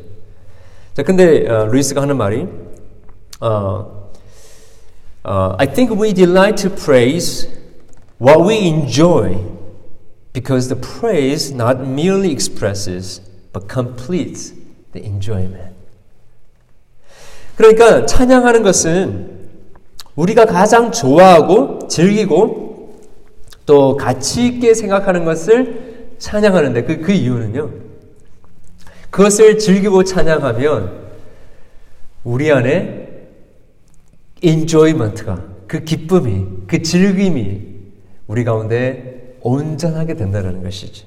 자, 0.93 1.03
근데 1.03 1.49
어, 1.49 1.65
루이스가 1.65 2.03
하는 2.03 2.17
말이 2.19 2.47
어, 3.41 4.11
uh, 5.27 5.57
I 5.59 5.73
think 5.73 5.99
we 5.99 6.13
delight 6.13 6.63
to 6.63 6.71
praise 6.71 7.49
what 8.21 8.41
we 8.47 8.69
enjoy 8.69 9.39
because 10.35 10.69
the 10.69 10.79
praise 10.79 11.53
not 11.53 11.81
merely 11.81 12.31
expresses 12.31 13.23
but 13.53 13.67
completes 13.73 14.53
the 14.93 15.07
enjoyment. 15.07 15.75
그러니까 17.57 18.05
찬양하는 18.05 18.63
것은 18.63 19.49
우리가 20.17 20.45
가장 20.45 20.93
좋아하고 20.93 21.89
즐기고 21.89 22.64
또 23.67 23.97
가치 23.97 24.47
있게 24.47 24.75
생각하는 24.75 25.25
것을 25.25 26.13
찬양하는데 26.19 26.85
그, 26.85 27.01
그 27.01 27.13
이유는요. 27.13 27.71
그것을 29.11 29.59
즐기고 29.59 30.05
찬양하면 30.05 31.05
우리 32.25 32.51
안에 32.51 33.29
enjoyment가 34.43 35.43
그 35.67 35.85
기쁨이 35.85 36.47
그 36.67 36.83
즐김이 36.83 37.75
우리 38.27 38.45
가운데 38.45 39.37
온전하게 39.41 40.15
된다는 40.15 40.63
것이죠. 40.63 41.07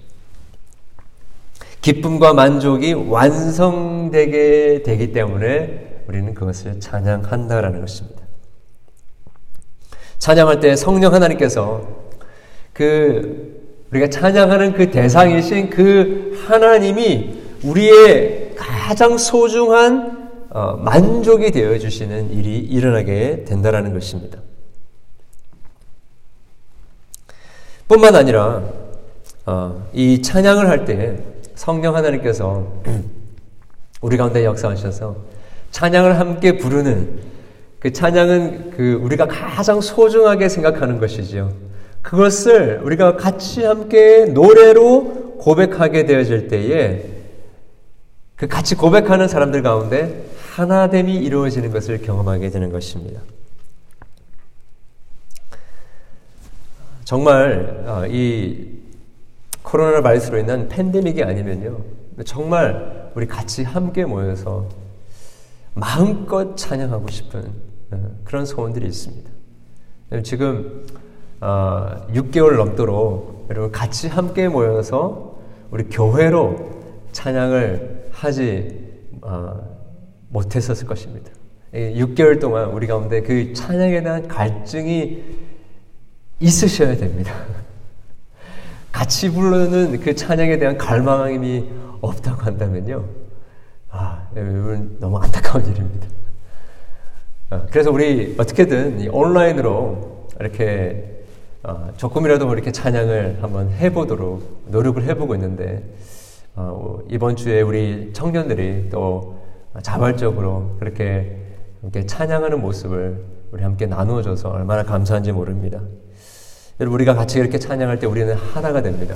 기쁨과 1.81 2.33
만족이 2.33 2.93
완성되게 2.93 4.83
되기 4.83 5.11
때문에 5.11 6.03
우리는 6.07 6.33
그것을 6.33 6.79
찬양한다라는 6.79 7.81
것입니다. 7.81 8.21
찬양할 10.19 10.59
때 10.59 10.75
성령 10.75 11.13
하나님께서 11.13 12.06
그 12.77 13.57
우리가 13.91 14.07
찬양하는 14.07 14.73
그 14.73 14.91
대상이신 14.91 15.71
그 15.71 16.39
하나님이 16.45 17.41
우리의 17.63 18.53
가장 18.55 19.17
소중한 19.17 20.29
어, 20.51 20.77
만족이 20.77 21.51
되어 21.51 21.77
주시는 21.79 22.31
일이 22.33 22.59
일어나게 22.59 23.45
된다라는 23.45 23.93
것입니다. 23.93 24.39
뿐만 27.87 28.15
아니라 28.15 28.61
어, 29.47 29.87
이 29.93 30.21
찬양을 30.21 30.69
할 30.69 30.85
때 30.85 31.17
성령 31.55 31.95
하나님께서 31.95 32.67
우리 34.01 34.17
가운데 34.17 34.45
역사하셔서 34.45 35.15
찬양을 35.71 36.19
함께 36.19 36.57
부르는 36.57 37.21
그 37.79 37.91
찬양은 37.91 38.71
그 38.77 38.93
우리가 39.01 39.25
가장 39.27 39.81
소중하게 39.81 40.47
생각하는 40.49 40.99
것이지요. 40.99 41.66
그것을 42.07 42.79
우리가 42.85 43.17
같이 43.17 43.65
함께 43.65 44.23
노래로 44.27 45.35
고백하게 45.39 46.05
되어질 46.05 46.47
때에 46.47 47.03
그 48.37 48.47
같이 48.47 48.75
고백하는 48.75 49.27
사람들 49.27 49.61
가운데 49.61 50.25
하나됨이 50.53 51.13
이루어지는 51.13 51.69
것을 51.69 52.01
경험하게 52.01 52.49
되는 52.49 52.71
것입니다. 52.71 53.19
정말 57.03 57.83
어, 57.85 58.07
이 58.07 58.79
코로나 59.61 60.01
바이러스로 60.01 60.37
인한 60.37 60.69
팬데믹이 60.69 61.21
아니면요. 61.23 61.83
정말 62.23 63.11
우리 63.15 63.27
같이 63.27 63.63
함께 63.63 64.05
모여서 64.05 64.69
마음껏 65.73 66.55
찬양하고 66.55 67.09
싶은 67.09 67.51
어, 67.91 68.15
그런 68.23 68.45
소원들이 68.45 68.87
있습니다. 68.87 69.29
지금 70.23 70.85
6개월 71.39 72.53
어, 72.53 72.65
넘도록 72.65 73.47
여러분 73.49 73.71
같이 73.71 74.07
함께 74.07 74.47
모여서 74.47 75.39
우리 75.71 75.83
교회로 75.85 76.77
찬양을 77.11 78.09
하지 78.11 78.87
못했었을 80.29 80.87
것입니다. 80.87 81.31
6개월 81.73 82.39
동안 82.39 82.69
우리 82.71 82.87
가운데 82.87 83.21
그 83.21 83.53
찬양에 83.53 84.01
대한 84.01 84.27
갈증이 84.27 85.23
있으셔야 86.39 86.95
됩니다. 86.95 87.33
같이 88.91 89.31
부르는 89.31 89.99
그 89.99 90.15
찬양에 90.15 90.57
대한 90.57 90.77
갈망함이 90.77 91.69
없다고 92.01 92.41
한다면요. 92.41 93.05
아, 93.89 94.27
여러분 94.35 94.97
너무 94.99 95.17
안타까운 95.17 95.65
일입니다. 95.65 96.07
아, 97.49 97.65
그래서 97.69 97.91
우리 97.91 98.35
어떻게든 98.37 99.09
온라인으로 99.09 100.27
이렇게 100.39 101.17
어, 101.63 101.91
조금이라도 101.97 102.51
이렇게 102.53 102.71
찬양을 102.71 103.39
한번 103.41 103.71
해보도록 103.71 104.65
노력을 104.67 105.01
해보고 105.03 105.35
있는데 105.35 105.83
어, 106.55 106.99
이번 107.09 107.35
주에 107.35 107.61
우리 107.61 108.11
청년들이 108.13 108.89
또 108.89 109.37
자발적으로 109.81 110.77
그렇게 110.79 111.37
함께 111.81 112.05
찬양하는 112.05 112.61
모습을 112.61 113.23
우리 113.51 113.63
함께 113.63 113.85
나누어줘서 113.85 114.49
얼마나 114.49 114.83
감사한지 114.83 115.31
모릅니다. 115.31 115.81
여러분 116.79 116.95
우리가 116.95 117.15
같이 117.15 117.39
이렇게 117.39 117.57
찬양할 117.59 117.99
때 117.99 118.07
우리는 118.07 118.33
하나가 118.33 118.81
됩니다. 118.81 119.15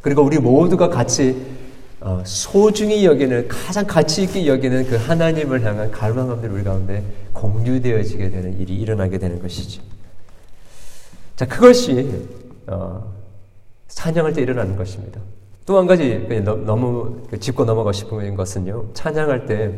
그리고 0.00 0.22
우리 0.22 0.38
모두가 0.38 0.88
같이 0.88 1.42
어, 2.00 2.22
소중히 2.24 3.04
여기는 3.04 3.48
가장 3.48 3.86
가치 3.86 4.24
있게 4.24 4.46
여기는 4.46 4.86
그 4.86 4.96
하나님을 4.96 5.64
향한 5.64 5.90
갈망함들이 5.90 6.52
우리 6.52 6.64
가운데 6.64 7.04
공유되어지게 7.32 8.30
되는 8.30 8.58
일이 8.58 8.74
일어나게 8.76 9.18
되는 9.18 9.40
것이죠. 9.40 9.82
자 11.42 11.46
그것이 11.46 12.24
어, 12.68 13.02
찬양할 13.88 14.32
때 14.32 14.42
일어나는 14.42 14.76
것입니다. 14.76 15.20
또 15.66 15.76
한 15.76 15.88
가지 15.88 16.24
너무 16.64 17.20
그 17.28 17.40
짚고 17.40 17.64
넘어가고 17.64 17.90
싶은 17.90 18.36
것은요. 18.36 18.90
찬양할 18.94 19.46
때 19.46 19.72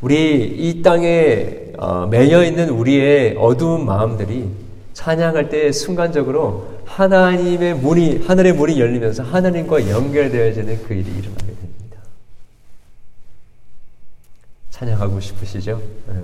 우리 0.00 0.44
이 0.44 0.82
땅에 0.82 1.72
어, 1.76 2.06
매여 2.06 2.44
있는 2.44 2.68
우리의 2.70 3.36
어두운 3.36 3.84
마음들이 3.84 4.48
찬양할 4.92 5.48
때 5.48 5.72
순간적으로 5.72 6.68
하나님의 6.84 7.74
문이 7.74 8.18
하늘의 8.24 8.52
문이 8.52 8.78
열리면서 8.78 9.24
하나님과 9.24 9.90
연결되어지는 9.90 10.84
그 10.84 10.94
일이 10.94 11.10
일어나게 11.10 11.46
됩니다. 11.46 11.98
찬양하고 14.70 15.18
싶으시죠? 15.18 15.82
네. 16.06 16.14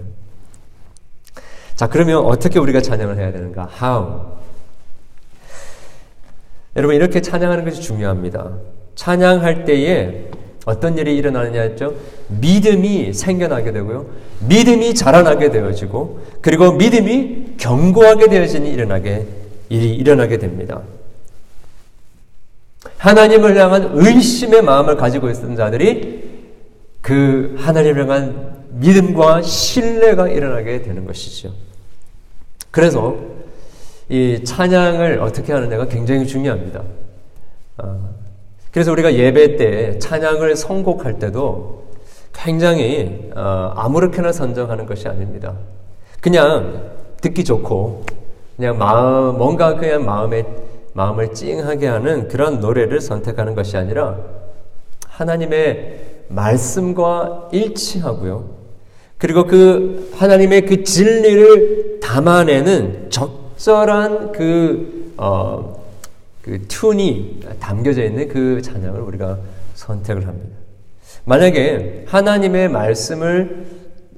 자, 1.74 1.88
그러면 1.88 2.18
어떻게 2.18 2.60
우리가 2.60 2.80
찬양을 2.80 3.16
해야 3.16 3.32
되는가? 3.32 3.68
How? 3.82 4.41
여러분 6.76 6.96
이렇게 6.96 7.20
찬양하는 7.20 7.64
것이 7.64 7.82
중요합니다. 7.82 8.50
찬양할 8.94 9.64
때에 9.64 10.24
어떤 10.64 10.96
일이 10.96 11.16
일어나느냐 11.16 11.60
했죠? 11.62 11.94
믿음이 12.28 13.12
생겨나게 13.12 13.72
되고요. 13.72 14.06
믿음이 14.48 14.94
자라나게 14.94 15.50
되어지고 15.50 16.20
그리고 16.40 16.72
믿음이 16.72 17.54
견고하게 17.58 18.28
되어지니 18.28 18.70
일어나게 18.70 19.26
일이 19.68 19.94
일어나게 19.94 20.38
됩니다. 20.38 20.82
하나님을 22.98 23.56
향한 23.56 23.90
의심의 23.94 24.62
마음을 24.62 24.96
가지고 24.96 25.30
있던 25.30 25.56
자들이 25.56 26.30
그 27.00 27.56
하나님을 27.58 28.02
향한 28.02 28.52
믿음과 28.70 29.42
신뢰가 29.42 30.28
일어나게 30.28 30.82
되는 30.82 31.04
것이죠. 31.04 31.52
그래서 32.70 33.16
이 34.12 34.44
찬양을 34.44 35.20
어떻게 35.22 35.54
하느냐가 35.54 35.86
굉장히 35.86 36.26
중요합니다. 36.26 36.82
어, 37.78 38.10
그래서 38.70 38.92
우리가 38.92 39.14
예배 39.14 39.56
때 39.56 39.98
찬양을 40.00 40.54
선곡할 40.54 41.18
때도 41.18 41.84
굉장히 42.34 43.30
어, 43.34 43.72
아무렇게나 43.74 44.32
선정하는 44.32 44.84
것이 44.84 45.08
아닙니다. 45.08 45.54
그냥 46.20 46.90
듣기 47.22 47.42
좋고 47.42 48.04
그냥 48.58 48.76
마음 48.76 49.38
뭔가 49.38 49.76
그냥 49.76 50.04
마음에 50.04 50.44
마음을 50.92 51.32
찡하게 51.32 51.86
하는 51.86 52.28
그런 52.28 52.60
노래를 52.60 53.00
선택하는 53.00 53.54
것이 53.54 53.78
아니라 53.78 54.18
하나님의 55.08 56.00
말씀과 56.28 57.48
일치하고요. 57.50 58.44
그리고 59.16 59.46
그 59.46 60.10
하나님의 60.16 60.66
그 60.66 60.84
진리를 60.84 62.00
담아내는 62.00 63.08
적 63.08 63.41
절한 63.62 64.32
그, 64.32 65.14
어, 65.16 65.84
그 66.42 66.58
튠이 66.66 67.60
담겨져 67.60 68.02
있는 68.02 68.26
그 68.26 68.60
찬양을 68.60 69.00
우리가 69.00 69.38
선택을 69.74 70.26
합니다. 70.26 70.56
만약에 71.24 72.06
하나님의 72.08 72.68
말씀을 72.70 73.66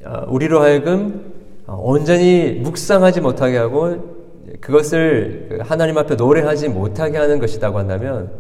어, 0.03 0.25
우리로 0.29 0.63
하여금 0.63 1.35
온전히 1.67 2.53
묵상하지 2.63 3.21
못하게 3.21 3.59
하고 3.59 4.15
그것을 4.63 5.49
그 5.51 5.59
하나님 5.61 5.99
앞에 5.99 6.15
노래하지 6.15 6.71
못하게 6.71 7.19
하는 7.19 7.39
것이라고 7.39 7.79
한다면 7.79 8.33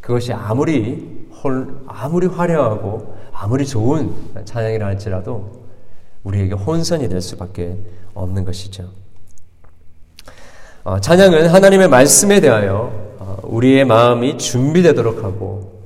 그것이 0.00 0.32
아무리 0.32 1.26
홀, 1.42 1.80
아무리 1.88 2.28
화려하고 2.28 3.16
아무리 3.32 3.66
좋은 3.66 4.12
찬양이라 4.44 4.86
할지라도 4.86 5.64
우리에게 6.22 6.54
혼선이 6.54 7.08
될 7.08 7.20
수밖에 7.20 7.76
없는 8.14 8.44
것이죠. 8.44 9.03
어, 10.84 11.00
찬양은 11.00 11.48
하나님의 11.48 11.88
말씀에 11.88 12.40
대하여 12.40 12.92
어, 13.18 13.38
우리의 13.44 13.86
마음이 13.86 14.36
준비되도록 14.36 15.24
하고 15.24 15.82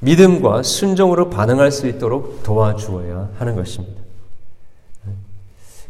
믿음과 0.00 0.64
순종으로 0.64 1.30
반응할 1.30 1.70
수 1.70 1.86
있도록 1.86 2.42
도와주어야 2.42 3.30
하는 3.38 3.54
것입니다. 3.54 4.02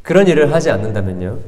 그런 0.03 0.27
일을 0.27 0.53
하지 0.53 0.71
않는다면요, 0.71 1.39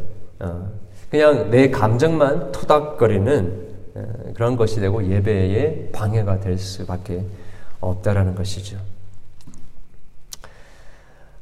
어, 0.40 0.68
그냥 1.10 1.50
내 1.50 1.70
감정만 1.70 2.52
토닥거리는 2.52 3.64
어, 3.96 4.02
그런 4.32 4.56
것이 4.56 4.80
되고 4.80 5.06
예배에 5.06 5.90
방해가 5.92 6.40
될 6.40 6.56
수밖에 6.56 7.26
없다라는 7.80 8.34
것이죠. 8.34 8.78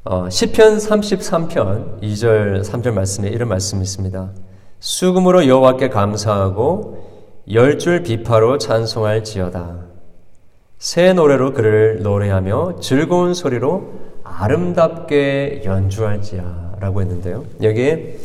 어, 0.03 0.29
시편 0.29 0.75
33편 0.75 2.01
2절 2.01 2.65
3절 2.65 2.91
말씀에 2.91 3.29
이런 3.29 3.47
말씀이 3.47 3.81
있습니다. 3.81 4.42
수금으로 4.83 5.47
여호와께 5.47 5.87
감사하고 5.87 7.07
열 7.53 7.77
줄 7.77 8.03
비파로 8.03 8.57
찬송할지어다. 8.57 9.77
새 10.77 11.13
노래로 11.13 11.53
그를 11.53 12.01
노래하며 12.03 12.81
즐거운 12.81 13.33
소리로 13.33 13.93
아름답게 14.25 15.61
연주할지라라고 15.63 16.99
했는데요. 17.01 17.45
여기에 17.61 18.17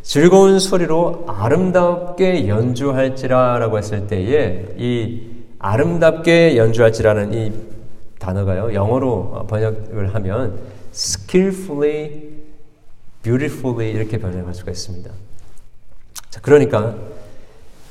즐거운 0.00 0.58
소리로 0.58 1.24
아름답게 1.26 2.48
연주할지라라고 2.48 3.76
했을 3.76 4.06
때에 4.06 4.68
이 4.78 5.20
아름답게 5.58 6.56
연주할지라는 6.56 7.34
이 7.34 7.52
단어가요. 8.18 8.72
영어로 8.72 9.46
번역을 9.50 10.14
하면 10.14 10.58
skillfully, 10.94 12.22
beautifully 13.22 13.90
이렇게 13.90 14.16
변형할 14.16 14.54
수가 14.54 14.70
있습니다. 14.70 15.10
자, 16.30 16.40
그러니까 16.40 16.94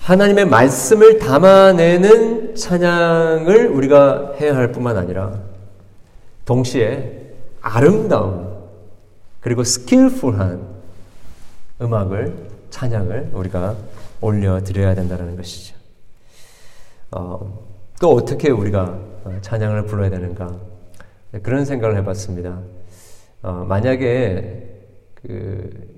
하나님의 0.02 0.46
말씀을 0.46 1.18
담아내는 1.20 2.56
찬양을 2.56 3.68
우리가 3.68 4.36
해야 4.40 4.56
할 4.56 4.72
뿐만 4.72 4.98
아니라 4.98 5.40
동시에 6.46 7.34
아름다운 7.60 8.56
그리고 9.42 9.64
스킬풀한 9.64 10.62
음악을 11.82 12.36
찬양을 12.70 13.32
우리가 13.34 13.76
올려드려야 14.22 14.96
된다는 14.96 15.36
것이죠. 15.36 15.76
어, 17.12 17.66
또 18.00 18.14
어떻게 18.14 18.50
우리가 18.52 19.00
찬양을 19.42 19.86
불러야 19.86 20.10
되는가 20.10 20.56
그런 21.42 21.66
생각을 21.66 21.98
해봤습니다. 21.98 22.60
어, 23.42 23.66
만약에 23.68 24.68
그 25.16 25.95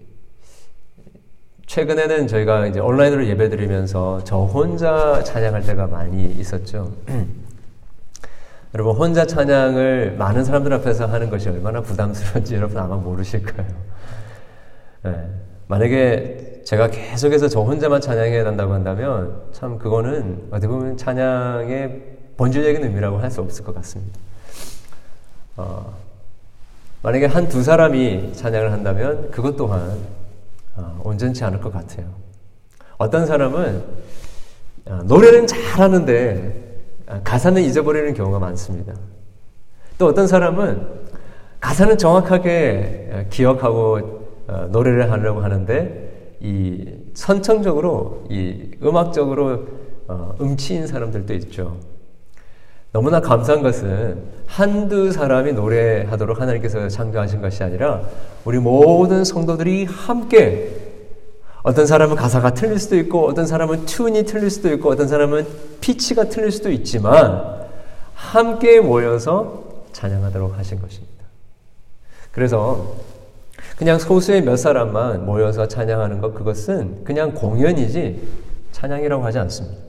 최근에는 1.67 2.27
저희가 2.27 2.65
이제 2.67 2.79
온라인으로 2.79 3.25
예배드리면서 3.27 4.21
저 4.23 4.37
혼자 4.37 5.21
찬양할 5.23 5.63
때가 5.63 5.87
많이 5.87 6.23
있었죠. 6.25 6.91
여러분 8.73 8.95
혼자 8.95 9.25
찬양을 9.25 10.15
많은 10.17 10.43
사람들 10.45 10.71
앞에서 10.73 11.07
하는 11.07 11.29
것이 11.29 11.49
얼마나 11.49 11.81
부담스러운지 11.81 12.55
여러분 12.55 12.77
아마 12.77 12.95
모르실 12.95 13.43
거예요. 13.43 13.71
네. 15.03 15.29
만약에 15.67 16.61
제가 16.65 16.87
계속해서 16.89 17.49
저 17.49 17.61
혼자만 17.61 17.99
찬양해야 17.99 18.45
한다고 18.45 18.73
한다면 18.73 19.41
참 19.51 19.77
그거는 19.77 20.47
어떻게 20.49 20.67
보면 20.67 20.95
찬양의 20.97 22.01
본질적인 22.37 22.83
의미라고 22.83 23.17
할 23.19 23.29
수 23.29 23.41
없을 23.41 23.63
것 23.65 23.75
같습니다. 23.75 24.17
어, 25.57 25.93
만약에 27.03 27.25
한 27.25 27.49
두 27.49 27.61
사람이 27.63 28.33
찬양을 28.33 28.71
한다면 28.71 29.31
그것 29.31 29.57
또한 29.57 29.97
어, 30.77 31.01
온전치 31.03 31.43
않을 31.43 31.59
것 31.59 31.73
같아요. 31.73 32.07
어떤 32.97 33.25
사람은 33.25 33.83
어, 34.85 35.01
노래는 35.05 35.47
잘하는데 35.47 36.79
어, 37.07 37.21
가사는 37.23 37.61
잊어버리는 37.61 38.13
경우가 38.13 38.39
많습니다. 38.39 38.93
또 39.97 40.05
어떤 40.07 40.27
사람은 40.27 41.07
가사는 41.59 41.97
정확하게 41.97 43.25
기억하고 43.31 44.27
노래를 44.69 45.11
하려고 45.11 45.41
하는데 45.41 46.37
이 46.39 46.85
선천적으로 47.15 48.27
이 48.29 48.69
음악적으로 48.83 49.65
음치인 50.39 50.85
사람들도 50.85 51.33
있죠. 51.33 51.77
너무나 52.97 53.21
감사한 53.21 53.61
것은 53.61 54.17
한두 54.47 55.11
사람이 55.11 55.53
노래하도록 55.53 56.41
하나님께서 56.41 56.87
창조하신 56.87 57.43
것이 57.43 57.61
아니라 57.63 58.01
우리 58.43 58.57
모든 58.57 59.23
성도들이 59.23 59.85
함께 59.85 60.75
어떤 61.61 61.85
사람은 61.85 62.15
가사가 62.15 62.55
틀릴 62.55 62.79
수도 62.79 62.97
있고 62.97 63.27
어떤 63.27 63.45
사람은 63.45 63.85
튠이 63.85 64.25
틀릴 64.25 64.49
수도 64.49 64.73
있고 64.73 64.89
어떤 64.89 65.07
사람은 65.07 65.45
피치가 65.79 66.23
틀릴 66.23 66.51
수도 66.51 66.71
있지만 66.71 67.67
함께 68.15 68.79
모여서 68.79 69.83
찬양하도록 69.93 70.57
하신 70.57 70.81
것입니다. 70.81 71.23
그래서 72.31 72.95
그냥 73.77 73.99
소수의 73.99 74.41
몇 74.41 74.57
사람만 74.57 75.23
모여서 75.23 75.67
찬양하는 75.67 76.19
것 76.19 76.33
그것은 76.33 77.03
그냥 77.03 77.35
공연이지 77.35 78.27
찬양이라고 78.71 79.23
하지 79.23 79.37
않습니다. 79.37 79.86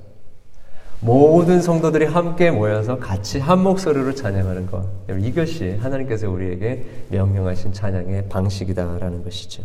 모든 1.01 1.63
성도들이 1.63 2.07
함께 2.07 2.51
모여서 2.51 2.99
같이 2.99 3.39
한 3.39 3.61
목소리로 3.61 4.15
찬양하는 4.15 4.67
것. 4.67 4.85
이것이 5.09 5.77
하나님께서 5.77 6.29
우리에게 6.29 7.05
명령하신 7.11 7.73
찬양의 7.73 8.29
방식이다라는 8.29 9.23
것이죠. 9.23 9.63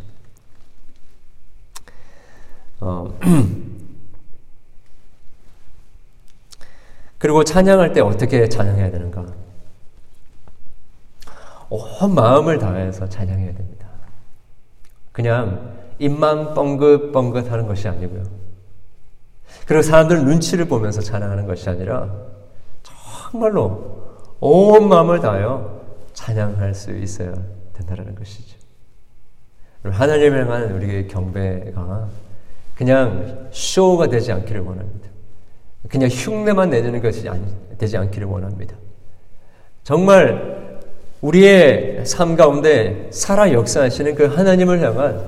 어, 2.80 3.18
그리고 7.18 7.44
찬양할 7.44 7.94
때 7.94 8.02
어떻게 8.02 8.48
찬양해야 8.48 8.92
되는가? 8.92 9.26
온 11.70 12.14
마음을 12.14 12.60
다해서 12.60 13.10
찬양해야 13.10 13.56
됩니다. 13.56 13.88
그냥 15.12 15.80
입만 15.98 16.54
뻥긋뻥긋 16.54 17.52
하는 17.52 17.68
것이 17.68 17.88
아니고요. 17.88 18.44
그리고 19.68 19.82
사람들 19.82 20.26
눈치를 20.26 20.66
보면서 20.66 21.02
찬양하는 21.02 21.46
것이 21.46 21.70
아니라 21.70 22.14
정말로 22.84 24.04
온 24.40 24.90
마음을 24.90 25.20
다하여 25.20 25.82
찬양할 26.14 26.74
수 26.74 26.92
있어야 26.92 27.34
된다는 27.74 28.16
것이죠. 28.16 28.58
하나님을 29.84 30.46
향한 30.46 30.72
우리의 30.72 31.08
경배가 31.08 32.10
그냥 32.76 33.48
쇼가 33.52 34.08
되지 34.08 34.32
않기를 34.32 34.62
원합니다. 34.62 35.10
그냥 35.90 36.10
흉내만 36.10 36.70
내는 36.70 37.02
것이 37.02 37.30
되지 37.78 37.98
않기를 37.98 38.28
원합니다. 38.28 38.76
정말 39.84 40.80
우리의 41.22 42.06
삶 42.06 42.36
가운데 42.36 43.10
살아 43.12 43.52
역사하시는 43.52 44.16
그 44.16 44.26
하나님을 44.26 44.82
향한 44.82 45.22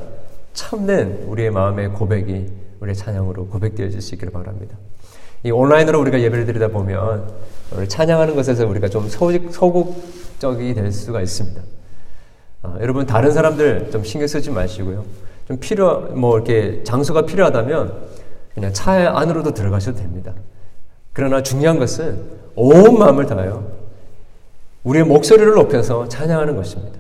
참된 0.54 1.24
우리의 1.28 1.52
마음의 1.52 1.90
고백이 1.90 2.65
우리의 2.86 2.96
찬양으로 2.96 3.48
고백되어질 3.48 4.02
수 4.02 4.16
있기를 4.16 4.32
바랍니다. 4.32 4.78
이 5.44 5.52
온라인으로 5.52 6.00
우리가 6.02 6.20
예배를 6.22 6.46
드리다 6.46 6.70
보면 6.70 7.30
찬양하는 7.88 8.36
것에서 8.36 8.66
우리가 8.68 8.88
좀 8.88 9.10
소극적이 9.10 10.74
될 10.74 10.92
수가 10.92 11.22
있습니다. 11.22 11.62
어, 12.64 12.78
여러분 12.82 13.06
다른 13.06 13.32
사람들 13.32 13.92
좀 13.92 14.04
신경 14.04 14.28
쓰지 14.28 14.50
마시고요. 14.50 15.06
좀 15.48 15.60
필요 15.60 16.02
뭐 16.16 16.36
이렇게 16.36 16.84
장소가 16.84 17.26
필요하다면 17.26 18.16
그냥 18.54 18.74
차 18.74 19.18
안으로도 19.20 19.54
들어가셔도 19.54 20.00
됩니다. 20.00 20.34
그러나 21.14 21.44
중요한 21.44 21.78
것은 21.78 22.20
온 22.56 22.98
마음을 22.98 23.26
다하여 23.26 23.72
우리의 24.84 25.06
목소리를 25.06 25.54
높여서 25.54 26.08
찬양하는 26.08 26.56
것입니다. 26.56 27.00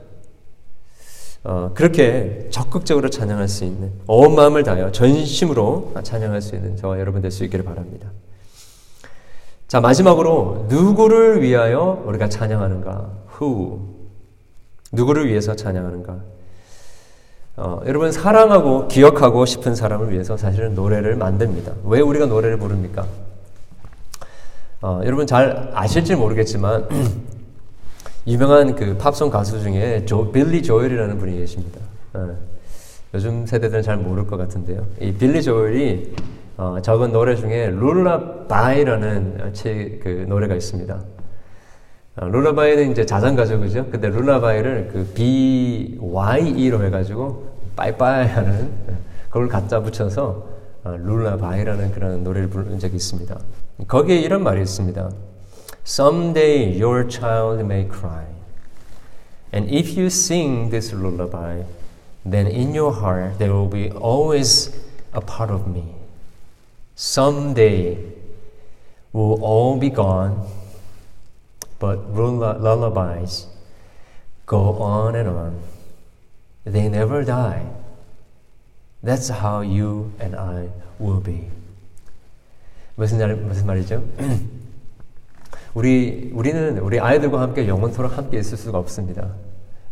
어, 1.47 1.69
그렇게 1.75 2.47
적극적으로 2.49 3.09
찬양할 3.11 3.47
수 3.47 3.65
있는 3.65 3.91
온 4.07 4.33
마음을 4.33 4.63
다하여 4.63 4.91
전심으로 4.91 5.93
찬양할 6.01 6.41
수 6.41 6.55
있는 6.55 6.75
저와 6.75 6.99
여러분 6.99 7.21
될 7.21 7.29
수 7.31 7.43
있기를 7.43 7.63
바랍니다. 7.63 8.09
자 9.67 9.79
마지막으로 9.79 10.65
누구를 10.69 11.43
위하여 11.43 12.03
우리가 12.05 12.29
찬양하는가? 12.29 13.09
Who? 13.39 13.79
누구를 14.91 15.27
위해서 15.27 15.55
찬양하는가? 15.55 16.17
어, 17.57 17.81
여러분 17.85 18.11
사랑하고 18.11 18.87
기억하고 18.87 19.45
싶은 19.45 19.75
사람을 19.75 20.11
위해서 20.11 20.37
사실은 20.37 20.73
노래를 20.73 21.15
만듭니다. 21.15 21.73
왜 21.83 21.99
우리가 22.01 22.25
노래를 22.25 22.57
부릅니까? 22.57 23.05
어, 24.81 25.01
여러분 25.05 25.27
잘 25.27 25.71
아실지 25.75 26.15
모르겠지만 26.15 26.89
유명한 28.27 28.75
그 28.75 28.97
팝송 28.97 29.29
가수 29.29 29.61
중에 29.61 30.03
조, 30.05 30.31
빌리 30.31 30.63
조엘이라는 30.63 31.19
분이 31.19 31.37
계십니다. 31.37 31.79
어, 32.13 32.35
요즘 33.13 33.45
세대들은 33.45 33.83
잘 33.83 33.97
모를 33.97 34.25
것 34.25 34.35
같은데요. 34.37 34.85
이 34.99 35.13
빌리 35.13 35.43
조엘이 35.43 36.15
어, 36.57 36.77
적은 36.81 37.11
노래 37.11 37.35
중에 37.35 37.67
Lullabye라는 37.67 39.53
책, 39.53 39.99
그 40.01 40.25
노래가 40.27 40.55
있습니다. 40.55 40.99
어, 42.17 42.25
lullaby는 42.25 42.91
이제 42.91 43.05
자장가죠, 43.05 43.59
그죠? 43.59 43.85
근데 43.91 44.09
lullaby를 44.09 44.89
그 44.91 45.11
B-Y-E로 45.13 46.83
해가지고 46.83 47.55
빠이빠이 47.75 48.27
하는 48.27 48.71
그걸 49.29 49.49
갖다 49.49 49.81
붙여서 49.81 50.47
어, 50.83 50.97
룰라바이라는 50.97 51.91
그런 51.91 52.23
노래를 52.23 52.49
부른 52.49 52.79
적이 52.79 52.95
있습니다. 52.95 53.37
거기에 53.87 54.17
이런 54.17 54.41
말이 54.43 54.61
있습니다. 54.61 55.11
Someday 55.84 56.70
your 56.70 57.04
child 57.04 57.64
may 57.66 57.84
cry. 57.84 58.26
And 59.52 59.68
if 59.68 59.96
you 59.96 60.10
sing 60.10 60.70
this 60.70 60.92
lullaby, 60.92 61.62
then 62.24 62.46
in 62.46 62.74
your 62.74 62.92
heart 62.92 63.38
there 63.38 63.52
will 63.52 63.66
be 63.68 63.90
always 63.90 64.70
a 65.12 65.20
part 65.20 65.50
of 65.50 65.66
me. 65.66 65.84
Someday 66.94 67.98
we'll 69.12 69.42
all 69.42 69.76
be 69.76 69.90
gone, 69.90 70.46
but 71.78 72.14
lullabies 72.14 73.46
go 74.46 74.74
on 74.78 75.14
and 75.14 75.28
on. 75.28 75.60
They 76.64 76.88
never 76.88 77.24
die. 77.24 77.66
That's 79.02 79.28
how 79.28 79.62
you 79.62 80.12
and 80.20 80.36
I 80.36 80.68
will 80.98 81.20
be. 81.20 81.48
무슨, 82.96 83.18
말, 83.18 83.34
무슨 83.34 83.66
말이죠? 83.66 84.02
우리, 85.75 86.31
우리는 86.33 86.77
우리 86.79 87.01
아이들과 87.01 87.41
함께 87.41 87.67
영원토록 87.67 88.17
함께 88.17 88.39
있을 88.39 88.57
수가 88.57 88.79
없습니다. 88.79 89.27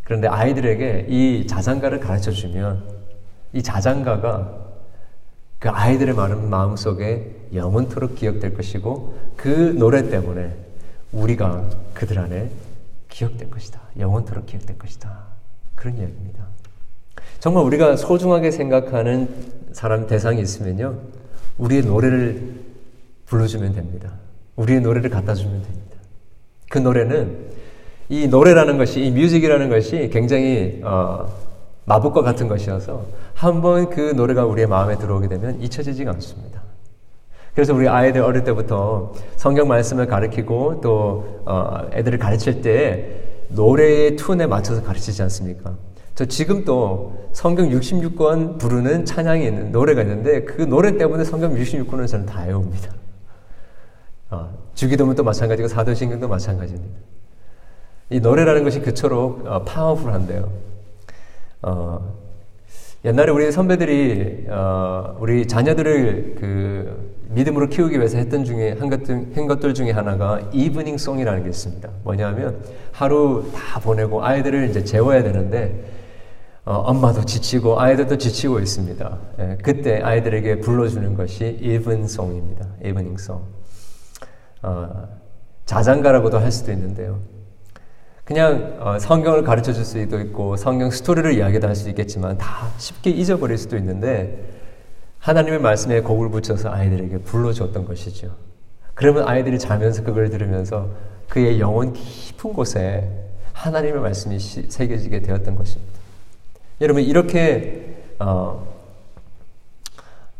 그런데 0.05 0.27
아이들에게 0.29 1.07
이 1.09 1.45
자장가를 1.45 1.99
가르쳐 1.99 2.31
주면 2.31 2.83
이 3.51 3.61
자장가가 3.61 4.63
그 5.59 5.69
아이들의 5.69 6.15
많은 6.15 6.49
마음 6.49 6.77
속에 6.77 7.35
영원토록 7.53 8.15
기억될 8.15 8.53
것이고 8.53 9.17
그 9.35 9.75
노래 9.77 10.09
때문에 10.09 10.55
우리가 11.11 11.69
그들 11.93 12.17
안에 12.17 12.49
기억될 13.09 13.49
것이다. 13.49 13.81
영원토록 13.99 14.45
기억될 14.45 14.77
것이다. 14.77 15.19
그런 15.75 15.97
이야기입니다. 15.97 16.45
정말 17.39 17.65
우리가 17.65 17.97
소중하게 17.97 18.51
생각하는 18.51 19.27
사람 19.73 20.07
대상이 20.07 20.41
있으면요. 20.41 20.97
우리의 21.57 21.83
노래를 21.83 22.61
불러주면 23.25 23.73
됩니다. 23.73 24.22
우리의 24.55 24.81
노래를 24.81 25.09
갖다 25.09 25.33
주면 25.33 25.61
됩니다. 25.63 25.97
그 26.69 26.77
노래는 26.77 27.51
이 28.09 28.27
노래라는 28.27 28.77
것이 28.77 29.05
이 29.05 29.11
뮤직이라는 29.11 29.69
것이 29.69 30.09
굉장히 30.11 30.81
어, 30.83 31.27
마법과 31.85 32.21
같은 32.21 32.47
것이어서 32.47 33.05
한번 33.33 33.89
그 33.89 34.13
노래가 34.15 34.45
우리의 34.45 34.67
마음에 34.67 34.97
들어오게 34.97 35.27
되면 35.27 35.61
잊혀지지가 35.61 36.11
않습니다. 36.11 36.61
그래서 37.53 37.73
우리 37.73 37.87
아이들 37.87 38.21
어릴 38.21 38.43
때부터 38.43 39.13
성경 39.35 39.67
말씀을 39.67 40.07
가르치고 40.07 40.81
또 40.81 41.41
어, 41.45 41.87
애들을 41.93 42.17
가르칠 42.19 42.61
때 42.61 43.21
노래의 43.49 44.15
tune에 44.15 44.47
맞춰서 44.47 44.81
가르치지 44.81 45.21
않습니까? 45.23 45.75
저 46.15 46.25
지금 46.25 46.63
또 46.63 47.29
성경 47.31 47.69
66권 47.69 48.59
부르는 48.59 49.05
찬양이 49.05 49.45
있는 49.45 49.71
노래가 49.71 50.01
있는데 50.01 50.43
그 50.43 50.61
노래 50.63 50.97
때문에 50.97 51.23
성경 51.23 51.55
66권을 51.55 52.07
저는 52.07 52.25
다 52.25 52.43
외웁니다. 52.43 53.02
어, 54.33 54.49
주기도문도 54.73 55.23
마찬가지고 55.23 55.67
사도신경도 55.67 56.27
마찬가지입니다. 56.27 56.97
이 58.09 58.19
노래라는 58.19 58.63
것이 58.63 58.81
그처럼 58.81 59.43
어, 59.45 59.63
powerful한데요. 59.63 60.51
어, 61.61 62.13
옛날에 63.05 63.31
우리 63.31 63.51
선배들이 63.51 64.47
어, 64.49 65.17
우리 65.19 65.47
자녀들을 65.47 66.35
그 66.39 67.13
믿음으로 67.29 67.67
키우기 67.69 67.97
위해서 67.97 68.17
했던 68.17 68.43
중에 68.43 68.73
한 68.79 68.89
것들, 68.89 69.33
한 69.35 69.47
것들 69.47 69.73
중에 69.73 69.91
하나가 69.91 70.41
evening 70.51 70.97
song이라는 70.97 71.43
게 71.43 71.49
있습니다. 71.49 71.89
뭐냐면 72.03 72.63
하루 72.91 73.45
다 73.53 73.79
보내고 73.79 74.23
아이들을 74.23 74.69
이제 74.69 74.83
재워야 74.83 75.21
되는데 75.21 75.85
어, 76.65 76.75
엄마도 76.75 77.23
지치고 77.25 77.79
아이들도 77.79 78.17
지치고 78.17 78.59
있습니다. 78.59 79.17
예, 79.39 79.57
그때 79.61 80.01
아이들에게 80.01 80.61
불러주는 80.61 81.13
것이 81.15 81.59
evening 81.61 82.02
song입니다. 82.02 82.67
Evening 82.85 83.30
song. 83.30 83.62
어, 84.63 85.07
자장가라고도 85.65 86.39
할 86.39 86.51
수도 86.51 86.71
있는데요. 86.71 87.19
그냥 88.23 88.77
어, 88.79 88.97
성경을 88.99 89.43
가르쳐 89.43 89.73
줄 89.73 89.83
수도 89.83 90.19
있고 90.19 90.55
성경 90.55 90.89
스토리를 90.89 91.33
이야기도 91.33 91.67
할 91.67 91.75
수 91.75 91.89
있겠지만 91.89 92.37
다 92.37 92.69
쉽게 92.77 93.09
잊어버릴 93.09 93.57
수도 93.57 93.75
있는데 93.77 94.49
하나님의 95.19 95.59
말씀에 95.59 96.01
곡을 96.01 96.29
붙여서 96.29 96.69
아이들에게 96.69 97.19
불러줬던 97.19 97.85
것이죠. 97.85 98.35
그러면 98.93 99.27
아이들이 99.27 99.57
자면서 99.59 100.03
그걸 100.03 100.29
들으면서 100.29 100.89
그의 101.27 101.59
영혼 101.59 101.93
깊은 101.93 102.53
곳에 102.53 103.09
하나님의 103.53 104.01
말씀이 104.01 104.39
새겨지게 104.39 105.21
되었던 105.21 105.55
것입니다. 105.55 105.93
여러분 106.81 107.03
이렇게 107.03 107.95
어, 108.19 108.67